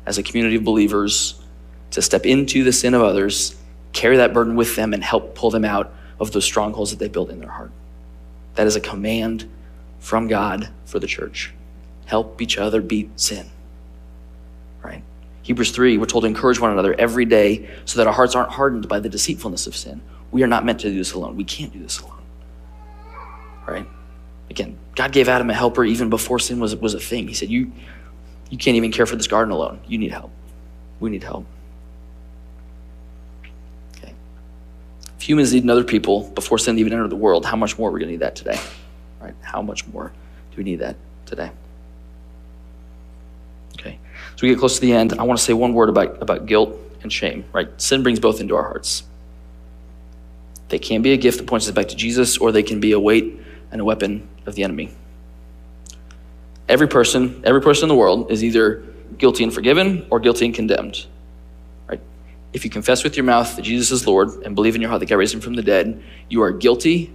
as 0.06 0.18
a 0.18 0.24
community 0.24 0.58
of 0.58 0.64
believers 0.64 1.42
to 1.92 2.02
step 2.02 2.26
into 2.26 2.64
the 2.64 2.72
sin 2.72 2.94
of 2.94 3.02
others, 3.02 3.56
carry 3.94 4.18
that 4.18 4.34
burden 4.34 4.56
with 4.56 4.76
them, 4.76 4.94
and 4.94 5.04
help 5.04 5.36
pull 5.36 5.50
them 5.50 5.66
out 5.66 5.94
of 6.20 6.32
those 6.32 6.46
strongholds 6.46 6.92
that 6.92 7.00
they 7.00 7.08
build 7.08 7.30
in 7.30 7.40
their 7.40 7.50
heart. 7.50 7.72
That 8.56 8.68
is 8.68 8.76
a 8.76 8.82
command 8.82 9.50
from 10.00 10.28
God 10.28 10.70
for 10.86 11.00
the 11.00 11.08
church. 11.08 11.54
Help 12.06 12.42
each 12.42 12.58
other 12.58 12.82
beat 12.82 13.20
sin. 13.20 13.50
Hebrews 15.52 15.72
3, 15.72 15.98
we're 15.98 16.06
told 16.06 16.24
to 16.24 16.30
encourage 16.30 16.62
one 16.62 16.72
another 16.72 16.96
every 16.98 17.26
day 17.26 17.70
so 17.84 17.98
that 17.98 18.08
our 18.08 18.14
hearts 18.14 18.36
aren't 18.36 18.52
hardened 18.52 18.88
by 18.88 19.02
the 19.02 19.10
deceitfulness 19.10 19.68
of 19.68 19.76
sin. 19.76 20.00
We 20.32 20.44
are 20.44 20.48
not 20.48 20.64
meant 20.64 20.80
to 20.80 20.90
do 20.90 20.96
this 20.98 21.12
alone. 21.12 21.36
We 21.36 21.44
can't 21.44 21.74
do 21.74 21.80
this 21.80 22.00
alone. 22.00 22.22
Right? 23.68 23.86
Again, 24.50 24.78
God 24.96 25.12
gave 25.12 25.28
Adam 25.28 25.50
a 25.50 25.54
helper 25.54 25.84
even 25.84 26.10
before 26.10 26.40
sin 26.40 26.62
was, 26.62 26.74
was 26.78 26.94
a 26.94 27.02
thing. 27.02 27.28
He 27.28 27.34
said, 27.34 27.50
you, 27.50 27.70
you 28.50 28.58
can't 28.58 28.78
even 28.78 28.94
care 28.94 29.06
for 29.06 29.18
this 29.18 29.28
garden 29.28 29.52
alone. 29.52 29.82
You 29.86 29.98
need 29.98 30.14
help. 30.14 30.32
We 31.02 31.10
need 31.10 31.24
help. 31.24 31.46
Okay. 33.98 34.14
If 35.18 35.28
humans 35.28 35.54
need 35.54 35.70
other 35.70 35.84
people 35.84 36.30
before 36.30 36.60
sin 36.60 36.80
even 36.80 36.94
entered 36.94 37.10
the 37.10 37.18
world, 37.18 37.46
how 37.46 37.58
much 37.58 37.78
more 37.78 37.90
are 37.90 37.92
we 37.92 38.00
going 38.00 38.08
to 38.08 38.14
need 38.14 38.22
that 38.22 38.38
today? 38.38 38.58
Right? 39.20 39.36
How 39.42 39.62
much 39.62 39.86
more 39.88 40.14
do 40.52 40.58
we 40.58 40.64
need 40.64 40.80
that 40.80 40.96
today? 41.26 41.52
We 44.42 44.50
get 44.50 44.58
close 44.58 44.76
to 44.76 44.82
the 44.82 44.94
end. 44.94 45.14
I 45.14 45.24
want 45.24 45.40
to 45.40 45.46
say 45.46 45.54
one 45.54 45.74
word 45.74 45.90
about, 45.90 46.22
about 46.22 46.48
guilt 46.48 46.76
and 47.04 47.14
shame, 47.14 47.46
right? 47.54 47.70
Sin 47.80 48.02
brings 48.02 48.20
both 48.20 48.42
into 48.42 48.56
our 48.56 48.64
hearts. 48.64 49.04
They 50.70 50.80
can 50.80 51.02
be 51.02 51.14
a 51.14 51.18
gift 51.18 51.38
that 51.38 51.48
points 51.48 51.68
us 51.68 51.74
back 51.74 51.90
to 51.90 51.96
Jesus, 51.96 52.38
or 52.38 52.52
they 52.52 52.64
can 52.64 52.80
be 52.80 52.94
a 52.94 53.00
weight 53.00 53.40
and 53.72 53.80
a 53.80 53.86
weapon 53.86 54.28
of 54.46 54.56
the 54.56 54.64
enemy. 54.64 54.90
Every 56.68 56.88
person, 56.88 57.42
every 57.44 57.62
person 57.62 57.84
in 57.84 57.90
the 57.90 57.96
world 57.96 58.32
is 58.32 58.44
either 58.44 58.84
guilty 59.18 59.44
and 59.44 59.54
forgiven 59.54 60.08
or 60.10 60.20
guilty 60.20 60.46
and 60.46 60.56
condemned. 60.56 61.06
Right? 61.88 62.00
If 62.54 62.64
you 62.64 62.72
confess 62.72 63.04
with 63.04 63.18
your 63.18 63.26
mouth 63.26 63.56
that 63.58 63.64
Jesus 63.64 63.92
is 63.92 64.08
Lord 64.08 64.30
and 64.46 64.56
believe 64.56 64.76
in 64.76 64.82
your 64.82 64.90
heart 64.90 65.02
that 65.02 65.10
God 65.10 65.18
raised 65.18 65.34
him 65.34 65.42
from 65.42 65.56
the 65.56 65.62
dead, 65.62 66.02
you 66.30 66.42
are 66.42 66.52
guilty 66.52 67.14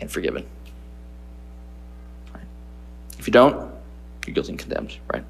and 0.00 0.10
forgiven. 0.10 0.44
Right? 2.34 2.44
If 3.18 3.26
you 3.28 3.32
don't, 3.32 3.72
you're 4.26 4.34
guilty 4.34 4.50
and 4.50 4.58
condemned, 4.58 4.98
right? 5.12 5.24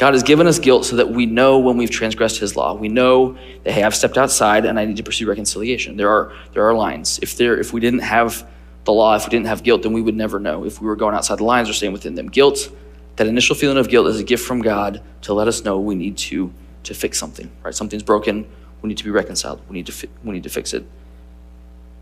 God 0.00 0.14
has 0.14 0.22
given 0.22 0.46
us 0.46 0.58
guilt 0.58 0.86
so 0.86 0.96
that 0.96 1.10
we 1.10 1.26
know 1.26 1.58
when 1.58 1.76
we've 1.76 1.90
transgressed 1.90 2.38
his 2.38 2.56
law. 2.56 2.72
We 2.72 2.88
know 2.88 3.36
that, 3.64 3.72
hey, 3.72 3.82
I've 3.82 3.94
stepped 3.94 4.16
outside 4.16 4.64
and 4.64 4.80
I 4.80 4.86
need 4.86 4.96
to 4.96 5.02
pursue 5.02 5.28
reconciliation. 5.28 5.98
There 5.98 6.08
are, 6.08 6.32
there 6.54 6.66
are 6.66 6.72
lines. 6.72 7.18
If, 7.20 7.36
there, 7.36 7.60
if 7.60 7.74
we 7.74 7.80
didn't 7.80 7.98
have 7.98 8.48
the 8.84 8.92
law, 8.92 9.14
if 9.14 9.26
we 9.26 9.30
didn't 9.30 9.48
have 9.48 9.62
guilt, 9.62 9.82
then 9.82 9.92
we 9.92 10.00
would 10.00 10.16
never 10.16 10.40
know. 10.40 10.64
If 10.64 10.80
we 10.80 10.86
were 10.86 10.96
going 10.96 11.14
outside 11.14 11.36
the 11.36 11.44
lines 11.44 11.68
or 11.68 11.74
staying 11.74 11.92
within 11.92 12.14
them, 12.14 12.28
guilt, 12.28 12.70
that 13.16 13.26
initial 13.26 13.54
feeling 13.54 13.76
of 13.76 13.90
guilt 13.90 14.06
is 14.06 14.18
a 14.18 14.24
gift 14.24 14.42
from 14.42 14.62
God 14.62 15.02
to 15.20 15.34
let 15.34 15.48
us 15.48 15.64
know 15.64 15.78
we 15.78 15.94
need 15.94 16.16
to, 16.16 16.50
to 16.84 16.94
fix 16.94 17.18
something, 17.18 17.50
right? 17.62 17.74
Something's 17.74 18.02
broken. 18.02 18.48
We 18.80 18.88
need 18.88 18.96
to 18.96 19.04
be 19.04 19.10
reconciled. 19.10 19.60
We 19.68 19.74
need 19.74 19.84
to, 19.84 19.92
fi- 19.92 20.08
we 20.24 20.32
need 20.32 20.44
to 20.44 20.48
fix 20.48 20.72
it. 20.72 20.86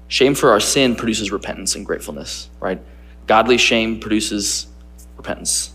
Shame 0.06 0.36
for 0.36 0.52
our 0.52 0.60
sin 0.60 0.94
produces 0.94 1.32
repentance 1.32 1.74
and 1.74 1.84
gratefulness, 1.84 2.48
right? 2.60 2.80
Godly 3.26 3.58
shame 3.58 3.98
produces 3.98 4.68
repentance 5.16 5.72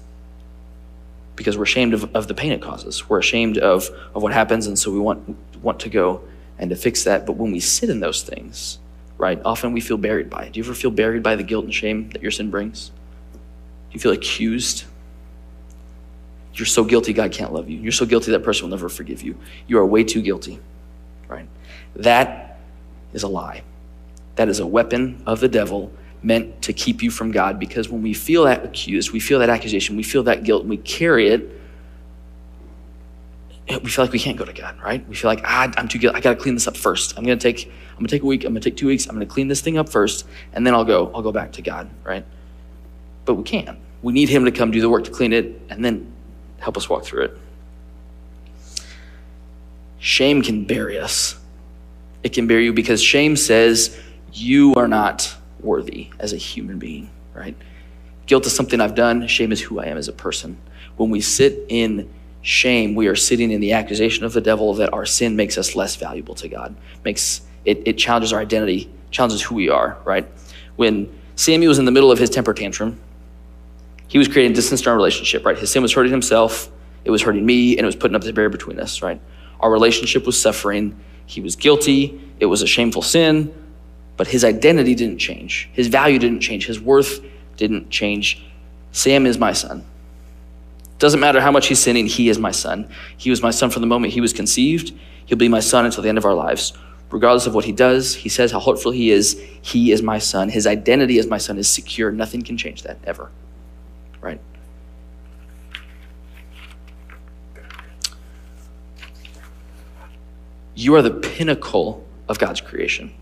because 1.36 1.58
we're 1.58 1.64
ashamed 1.64 1.94
of, 1.94 2.16
of 2.16 2.28
the 2.28 2.34
pain 2.34 2.52
it 2.52 2.62
causes. 2.62 3.10
We're 3.10 3.20
ashamed 3.20 3.58
of, 3.58 3.90
of 4.14 4.22
what 4.22 4.34
happens, 4.34 4.68
and 4.68 4.78
so 4.78 4.92
we 4.92 5.00
want, 5.00 5.36
want 5.62 5.80
to 5.82 5.90
go 5.90 6.22
and 6.60 6.70
to 6.70 6.76
fix 6.76 7.04
that. 7.04 7.26
But 7.26 7.34
when 7.34 7.52
we 7.52 7.60
sit 7.60 7.90
in 7.90 8.00
those 8.00 8.24
things, 8.24 8.80
right, 9.18 9.42
often 9.44 9.74
we 9.74 9.82
feel 9.82 9.98
buried 9.98 10.30
by 10.30 10.44
it. 10.44 10.54
Do 10.54 10.60
you 10.60 10.64
ever 10.64 10.74
feel 10.74 10.92
buried 10.92 11.24
by 11.24 11.36
the 11.36 11.44
guilt 11.44 11.66
and 11.66 11.74
shame 11.74 12.10
that 12.10 12.22
your 12.22 12.32
sin 12.32 12.50
brings? 12.50 12.90
Do 12.90 13.94
you 13.94 14.00
feel 14.00 14.12
accused? 14.12 14.86
You're 16.54 16.66
so 16.68 16.84
guilty, 16.84 17.14
God 17.14 17.32
can't 17.32 17.52
love 17.52 17.70
you. 17.70 17.80
You're 17.80 17.92
so 17.92 18.06
guilty, 18.06 18.32
that 18.32 18.44
person 18.44 18.66
will 18.66 18.78
never 18.78 18.90
forgive 18.90 19.24
you. 19.24 19.36
You 19.68 19.80
are 19.80 19.86
way 19.86 20.04
too 20.04 20.22
guilty, 20.22 20.60
right? 21.28 21.48
That 21.96 22.60
is 23.14 23.24
a 23.24 23.28
lie. 23.28 23.64
That 24.36 24.50
is 24.50 24.60
a 24.60 24.68
weapon 24.68 25.24
of 25.26 25.40
the 25.40 25.48
devil 25.48 25.92
meant 26.24 26.62
to 26.64 26.74
keep 26.74 27.04
you 27.04 27.12
from 27.12 27.32
God 27.32 27.60
because 27.60 27.90
when 27.90 28.02
we 28.02 28.14
feel 28.14 28.46
that 28.46 28.64
accused, 28.64 29.12
we 29.12 29.20
feel 29.20 29.40
that 29.40 29.50
accusation, 29.50 29.96
we 29.96 30.04
feel 30.04 30.24
that 30.24 30.44
guilt, 30.44 30.62
and 30.62 30.70
we 30.70 30.78
carry 30.78 31.28
it, 31.28 31.50
we 33.70 33.90
feel 33.90 34.06
like 34.06 34.12
we 34.12 34.20
can't 34.20 34.38
go 34.38 34.46
to 34.46 34.54
God, 34.54 34.82
right? 34.82 35.08
We 35.08 35.16
feel 35.16 35.30
like, 35.30 35.42
ah, 35.44 35.72
I'm 35.78 35.88
too 35.88 35.98
guilty. 35.98 36.18
I 36.18 36.22
got 36.22 36.32
to 36.32 36.36
clean 36.36 36.54
this 36.54 36.68
up 36.68 36.78
first. 36.78 37.18
I'm 37.18 37.26
to 37.26 37.36
take, 37.36 37.72
I'm 37.98 38.06
to 38.06 38.10
take 38.10 38.22
a 38.22 38.26
week. 38.26 38.44
I'm 38.44 38.54
to 38.54 38.60
take 38.60 38.78
two 38.78 38.88
weeks. 38.88 39.08
I'm 39.08 39.20
to 39.20 39.26
clean 39.26 39.48
this 39.48 39.62
thing 39.62 39.78
up 39.78 39.90
first, 39.90 40.26
and 40.54 40.66
then 40.66 40.74
I'll 40.74 40.86
go, 40.86 41.12
I'll 41.14 41.22
go 41.22 41.32
back 41.32 41.54
to 41.54 41.62
God, 41.62 41.90
right? 42.04 42.26
But 43.26 43.36
we 43.36 43.44
can't. 43.44 43.78
We 44.02 44.14
need 44.14 44.30
Him 44.30 44.46
to 44.46 44.52
come 44.52 44.72
do 44.72 44.82
the 44.82 44.90
work 44.90 45.06
to 45.06 45.12
clean 45.12 45.34
it, 45.34 45.62
and 45.70 45.84
then 45.84 46.12
help 46.60 46.78
us 46.78 46.90
walk 46.90 47.06
through 47.06 47.24
it. 47.24 47.38
Shame 49.98 50.42
can 50.42 50.66
bury 50.66 51.00
us. 51.00 51.40
It 52.24 52.34
can 52.34 52.48
bury 52.48 52.66
you 52.66 52.74
because 52.74 53.02
shame 53.02 53.36
says 53.38 53.98
you 54.34 54.76
are 54.76 54.88
not 54.88 55.34
worthy 55.64 56.10
as 56.20 56.34
a 56.34 56.38
human 56.38 56.80
being, 56.80 57.10
right? 57.34 57.56
Guilt 58.26 58.46
is 58.46 58.56
something 58.56 58.80
I've 58.80 58.96
done, 58.96 59.28
shame 59.28 59.52
is 59.52 59.62
who 59.62 59.80
I 59.80 59.86
am 59.86 59.98
as 59.98 60.08
a 60.08 60.14
person. 60.14 60.58
When 60.96 61.10
we 61.10 61.22
sit 61.22 61.66
in 61.70 62.14
shame, 62.42 62.96
we 62.96 63.08
are 63.08 63.16
sitting 63.16 63.52
in 63.52 63.62
the 63.62 63.74
accusation 63.74 64.26
of 64.26 64.34
the 64.34 64.42
devil 64.42 64.74
that 64.76 64.94
our 64.94 65.06
sin 65.06 65.36
makes 65.36 65.58
us 65.58 65.76
less 65.76 65.96
valuable 65.96 66.36
to 66.36 66.48
God. 66.48 66.76
Makes 67.04 67.42
it, 67.66 67.82
it 67.86 67.98
challenges 67.98 68.34
our 68.34 68.40
identity, 68.40 68.92
challenges 69.12 69.42
who 69.42 69.56
we 69.56 69.70
are, 69.70 69.98
right? 70.06 70.28
When 70.76 71.14
Samuel 71.36 71.70
was 71.70 71.80
in 71.80 71.86
the 71.86 71.92
middle 71.92 72.12
of 72.12 72.20
his 72.20 72.30
temper 72.30 72.54
tantrum, 72.54 73.00
he 74.08 74.18
was 74.18 74.28
creating 74.28 74.54
distance 74.54 74.82
in 74.82 74.88
our 74.88 74.96
relationship, 74.96 75.46
right? 75.46 75.58
His 75.58 75.72
sin 75.72 75.82
was 75.82 75.94
hurting 75.94 76.12
himself, 76.12 76.70
it 77.04 77.12
was 77.12 77.22
hurting 77.22 77.46
me, 77.46 77.78
and 77.78 77.82
it 77.82 77.86
was 77.86 77.96
putting 77.96 78.16
up 78.16 78.22
this 78.22 78.32
barrier 78.32 78.50
between 78.50 78.80
us, 78.80 79.02
right? 79.02 79.20
Our 79.60 79.72
relationship 79.72 80.26
was 80.26 80.40
suffering. 80.40 81.00
He 81.26 81.42
was 81.42 81.56
guilty. 81.56 82.22
It 82.40 82.46
was 82.46 82.62
a 82.62 82.68
shameful 82.68 83.02
sin 83.02 83.54
but 84.18 84.28
his 84.28 84.44
identity 84.44 84.96
didn't 84.96 85.18
change. 85.18 85.70
His 85.74 85.88
value 85.88 86.20
didn't 86.20 86.42
change. 86.42 86.68
His 86.68 86.80
worth 86.80 87.20
didn't 87.58 87.90
change. 87.90 88.44
Sam 88.92 89.26
is 89.26 89.38
my 89.38 89.54
son. 89.54 89.86
Doesn't 91.00 91.20
matter 91.20 91.42
how 91.42 91.52
much 91.52 91.68
he's 91.68 91.80
sinning, 91.80 92.06
he 92.06 92.30
is 92.30 92.40
my 92.40 92.52
son. 92.52 92.90
He 93.18 93.30
was 93.30 93.42
my 93.42 93.52
son 93.52 93.70
from 93.70 93.82
the 93.82 93.88
moment 93.88 94.14
he 94.14 94.22
was 94.22 94.32
conceived. 94.32 94.94
He'll 95.26 95.38
be 95.38 95.50
my 95.50 95.60
son 95.60 95.86
until 95.86 96.04
the 96.04 96.10
end 96.10 96.18
of 96.18 96.26
our 96.26 96.34
lives. 96.34 96.74
Regardless 97.10 97.46
of 97.46 97.54
what 97.54 97.66
he 97.66 97.72
does, 97.72 98.16
he 98.16 98.30
says 98.30 98.52
how 98.52 98.60
hurtful 98.60 98.92
he 98.92 99.12
is, 99.12 99.40
he 99.62 99.92
is 99.92 100.02
my 100.02 100.18
son. 100.18 100.50
His 100.50 100.66
identity 100.66 101.20
as 101.20 101.28
my 101.28 101.38
son 101.38 101.58
is 101.58 101.68
secure. 101.68 102.12
Nothing 102.12 102.42
can 102.42 102.58
change 102.58 102.84
that 102.84 102.98
ever. 103.04 103.32
Right? 104.22 104.40
You 110.76 110.96
are 110.96 111.02
the 111.02 111.12
pinnacle 111.12 112.06
of 112.28 112.40
God's 112.40 112.62
creation. 112.62 113.14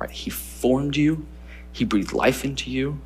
Right? 0.00 0.10
He 0.10 0.30
formed 0.30 0.96
you, 0.96 1.26
He 1.72 1.84
breathed 1.84 2.12
life 2.12 2.44
into 2.44 2.70
you. 2.70 3.00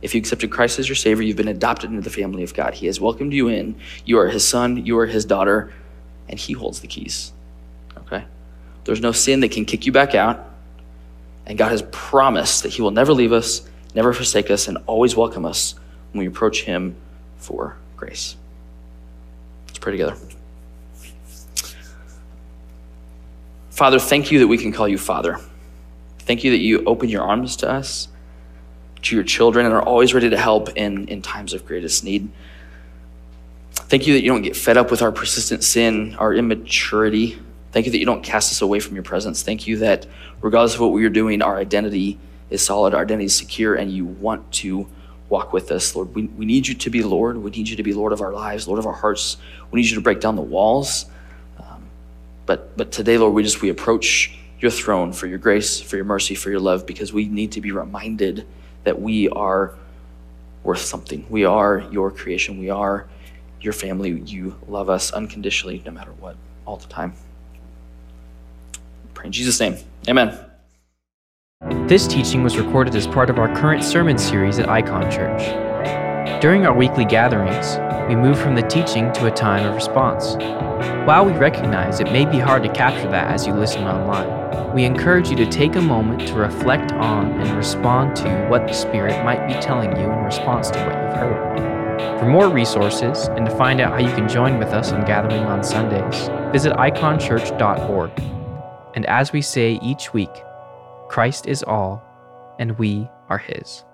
If 0.00 0.14
you 0.14 0.20
accepted 0.20 0.50
Christ 0.50 0.78
as 0.78 0.88
your 0.88 0.96
Savior, 0.96 1.24
you've 1.24 1.36
been 1.36 1.48
adopted 1.48 1.90
into 1.90 2.02
the 2.02 2.10
family 2.10 2.42
of 2.42 2.54
God. 2.54 2.74
He 2.74 2.86
has 2.86 3.00
welcomed 3.00 3.32
you 3.32 3.48
in. 3.48 3.76
You 4.04 4.18
are 4.18 4.28
His 4.28 4.46
son, 4.46 4.86
you 4.86 4.98
are 4.98 5.06
His 5.06 5.24
daughter, 5.24 5.72
and 6.28 6.38
He 6.38 6.52
holds 6.54 6.80
the 6.80 6.86
keys. 6.86 7.32
Okay? 7.98 8.24
There's 8.84 9.00
no 9.00 9.12
sin 9.12 9.40
that 9.40 9.50
can 9.50 9.64
kick 9.64 9.86
you 9.86 9.92
back 9.92 10.14
out. 10.14 10.44
And 11.46 11.58
God 11.58 11.72
has 11.72 11.82
promised 11.90 12.62
that 12.62 12.72
He 12.72 12.80
will 12.80 12.90
never 12.90 13.12
leave 13.12 13.32
us, 13.32 13.68
never 13.94 14.12
forsake 14.12 14.50
us, 14.50 14.68
and 14.68 14.78
always 14.86 15.16
welcome 15.16 15.44
us 15.44 15.74
when 16.12 16.20
we 16.20 16.26
approach 16.26 16.62
Him 16.62 16.96
for 17.36 17.76
grace. 17.96 18.36
Let's 19.66 19.78
pray 19.78 19.92
together. 19.92 20.16
Father, 23.70 23.98
thank 23.98 24.30
you 24.30 24.40
that 24.40 24.48
we 24.48 24.58
can 24.58 24.72
call 24.72 24.88
you 24.88 24.98
Father. 24.98 25.38
Thank 26.28 26.44
you 26.44 26.50
that 26.50 26.58
you 26.58 26.84
open 26.84 27.08
your 27.08 27.22
arms 27.22 27.56
to 27.56 27.70
us, 27.70 28.06
to 29.00 29.16
your 29.16 29.24
children, 29.24 29.64
and 29.64 29.74
are 29.74 29.80
always 29.80 30.12
ready 30.12 30.28
to 30.28 30.36
help 30.36 30.68
in, 30.76 31.08
in 31.08 31.22
times 31.22 31.54
of 31.54 31.64
greatest 31.64 32.04
need. 32.04 32.28
Thank 33.72 34.06
you 34.06 34.12
that 34.12 34.22
you 34.22 34.28
don't 34.28 34.42
get 34.42 34.54
fed 34.54 34.76
up 34.76 34.90
with 34.90 35.00
our 35.00 35.10
persistent 35.10 35.64
sin, 35.64 36.16
our 36.16 36.34
immaturity. 36.34 37.38
Thank 37.72 37.86
you 37.86 37.92
that 37.92 37.98
you 37.98 38.04
don't 38.04 38.22
cast 38.22 38.52
us 38.52 38.60
away 38.60 38.78
from 38.78 38.94
your 38.94 39.04
presence. 39.04 39.42
Thank 39.42 39.66
you 39.66 39.78
that 39.78 40.06
regardless 40.42 40.74
of 40.74 40.82
what 40.82 40.92
we 40.92 41.02
are 41.06 41.08
doing, 41.08 41.40
our 41.40 41.56
identity 41.56 42.18
is 42.50 42.62
solid, 42.62 42.92
our 42.92 43.00
identity 43.00 43.24
is 43.24 43.34
secure, 43.34 43.74
and 43.74 43.90
you 43.90 44.04
want 44.04 44.52
to 44.52 44.86
walk 45.30 45.54
with 45.54 45.72
us, 45.72 45.96
Lord. 45.96 46.14
We, 46.14 46.26
we 46.26 46.44
need 46.44 46.68
you 46.68 46.74
to 46.74 46.90
be 46.90 47.02
Lord. 47.02 47.38
We 47.38 47.52
need 47.52 47.70
you 47.70 47.76
to 47.76 47.82
be 47.82 47.94
Lord 47.94 48.12
of 48.12 48.20
our 48.20 48.34
lives, 48.34 48.68
Lord 48.68 48.78
of 48.78 48.84
our 48.84 48.92
hearts. 48.92 49.38
We 49.70 49.80
need 49.80 49.88
you 49.88 49.94
to 49.94 50.02
break 50.02 50.20
down 50.20 50.36
the 50.36 50.42
walls. 50.42 51.06
Um, 51.58 51.84
but, 52.44 52.76
but 52.76 52.92
today, 52.92 53.16
Lord, 53.16 53.32
we 53.32 53.42
just 53.42 53.62
we 53.62 53.70
approach 53.70 54.34
your 54.60 54.70
throne 54.70 55.12
for 55.12 55.26
your 55.26 55.38
grace, 55.38 55.80
for 55.80 55.96
your 55.96 56.04
mercy, 56.04 56.34
for 56.34 56.50
your 56.50 56.60
love, 56.60 56.86
because 56.86 57.12
we 57.12 57.26
need 57.26 57.52
to 57.52 57.60
be 57.60 57.72
reminded 57.72 58.46
that 58.84 59.00
we 59.00 59.28
are 59.30 59.74
worth 60.62 60.80
something. 60.80 61.24
We 61.28 61.44
are 61.44 61.86
your 61.90 62.10
creation. 62.10 62.58
We 62.58 62.70
are 62.70 63.06
your 63.60 63.72
family. 63.72 64.20
You 64.20 64.56
love 64.66 64.90
us 64.90 65.12
unconditionally, 65.12 65.82
no 65.84 65.92
matter 65.92 66.12
what, 66.12 66.36
all 66.66 66.76
the 66.76 66.88
time. 66.88 67.14
Pray 69.14 69.26
in 69.26 69.32
Jesus' 69.32 69.58
name. 69.60 69.76
Amen. 70.08 70.38
This 71.88 72.06
teaching 72.06 72.42
was 72.42 72.56
recorded 72.56 72.94
as 72.94 73.06
part 73.06 73.30
of 73.30 73.38
our 73.38 73.52
current 73.56 73.82
sermon 73.82 74.16
series 74.16 74.58
at 74.58 74.68
Icon 74.68 75.10
Church. 75.10 76.40
During 76.40 76.66
our 76.66 76.74
weekly 76.74 77.04
gatherings, 77.04 77.78
we 78.08 78.16
move 78.16 78.38
from 78.38 78.54
the 78.54 78.62
teaching 78.62 79.12
to 79.12 79.26
a 79.26 79.30
time 79.30 79.66
of 79.66 79.74
response. 79.74 80.34
While 81.06 81.26
we 81.26 81.32
recognize 81.32 82.00
it 82.00 82.10
may 82.10 82.24
be 82.24 82.38
hard 82.38 82.62
to 82.62 82.72
capture 82.72 83.10
that 83.10 83.30
as 83.30 83.46
you 83.46 83.52
listen 83.52 83.84
online, 83.84 84.74
we 84.74 84.84
encourage 84.84 85.28
you 85.28 85.36
to 85.36 85.46
take 85.46 85.76
a 85.76 85.82
moment 85.82 86.26
to 86.28 86.34
reflect 86.34 86.92
on 86.92 87.32
and 87.40 87.56
respond 87.56 88.16
to 88.16 88.46
what 88.48 88.66
the 88.66 88.72
Spirit 88.72 89.22
might 89.24 89.46
be 89.46 89.54
telling 89.60 89.94
you 89.96 90.04
in 90.04 90.24
response 90.24 90.70
to 90.70 90.78
what 90.78 90.94
you've 90.94 91.16
heard. 91.16 92.18
For 92.18 92.26
more 92.26 92.48
resources 92.48 93.28
and 93.28 93.44
to 93.44 93.56
find 93.56 93.80
out 93.80 93.92
how 93.92 94.06
you 94.06 94.14
can 94.14 94.28
join 94.28 94.58
with 94.58 94.68
us 94.68 94.90
on 94.92 95.04
gathering 95.04 95.44
on 95.44 95.62
Sundays, 95.62 96.28
visit 96.50 96.72
iconchurch.org. 96.74 98.10
And 98.94 99.04
as 99.06 99.32
we 99.32 99.42
say 99.42 99.78
each 99.82 100.14
week, 100.14 100.32
Christ 101.08 101.46
is 101.46 101.62
all, 101.62 102.02
and 102.58 102.78
we 102.78 103.08
are 103.28 103.38
His. 103.38 103.84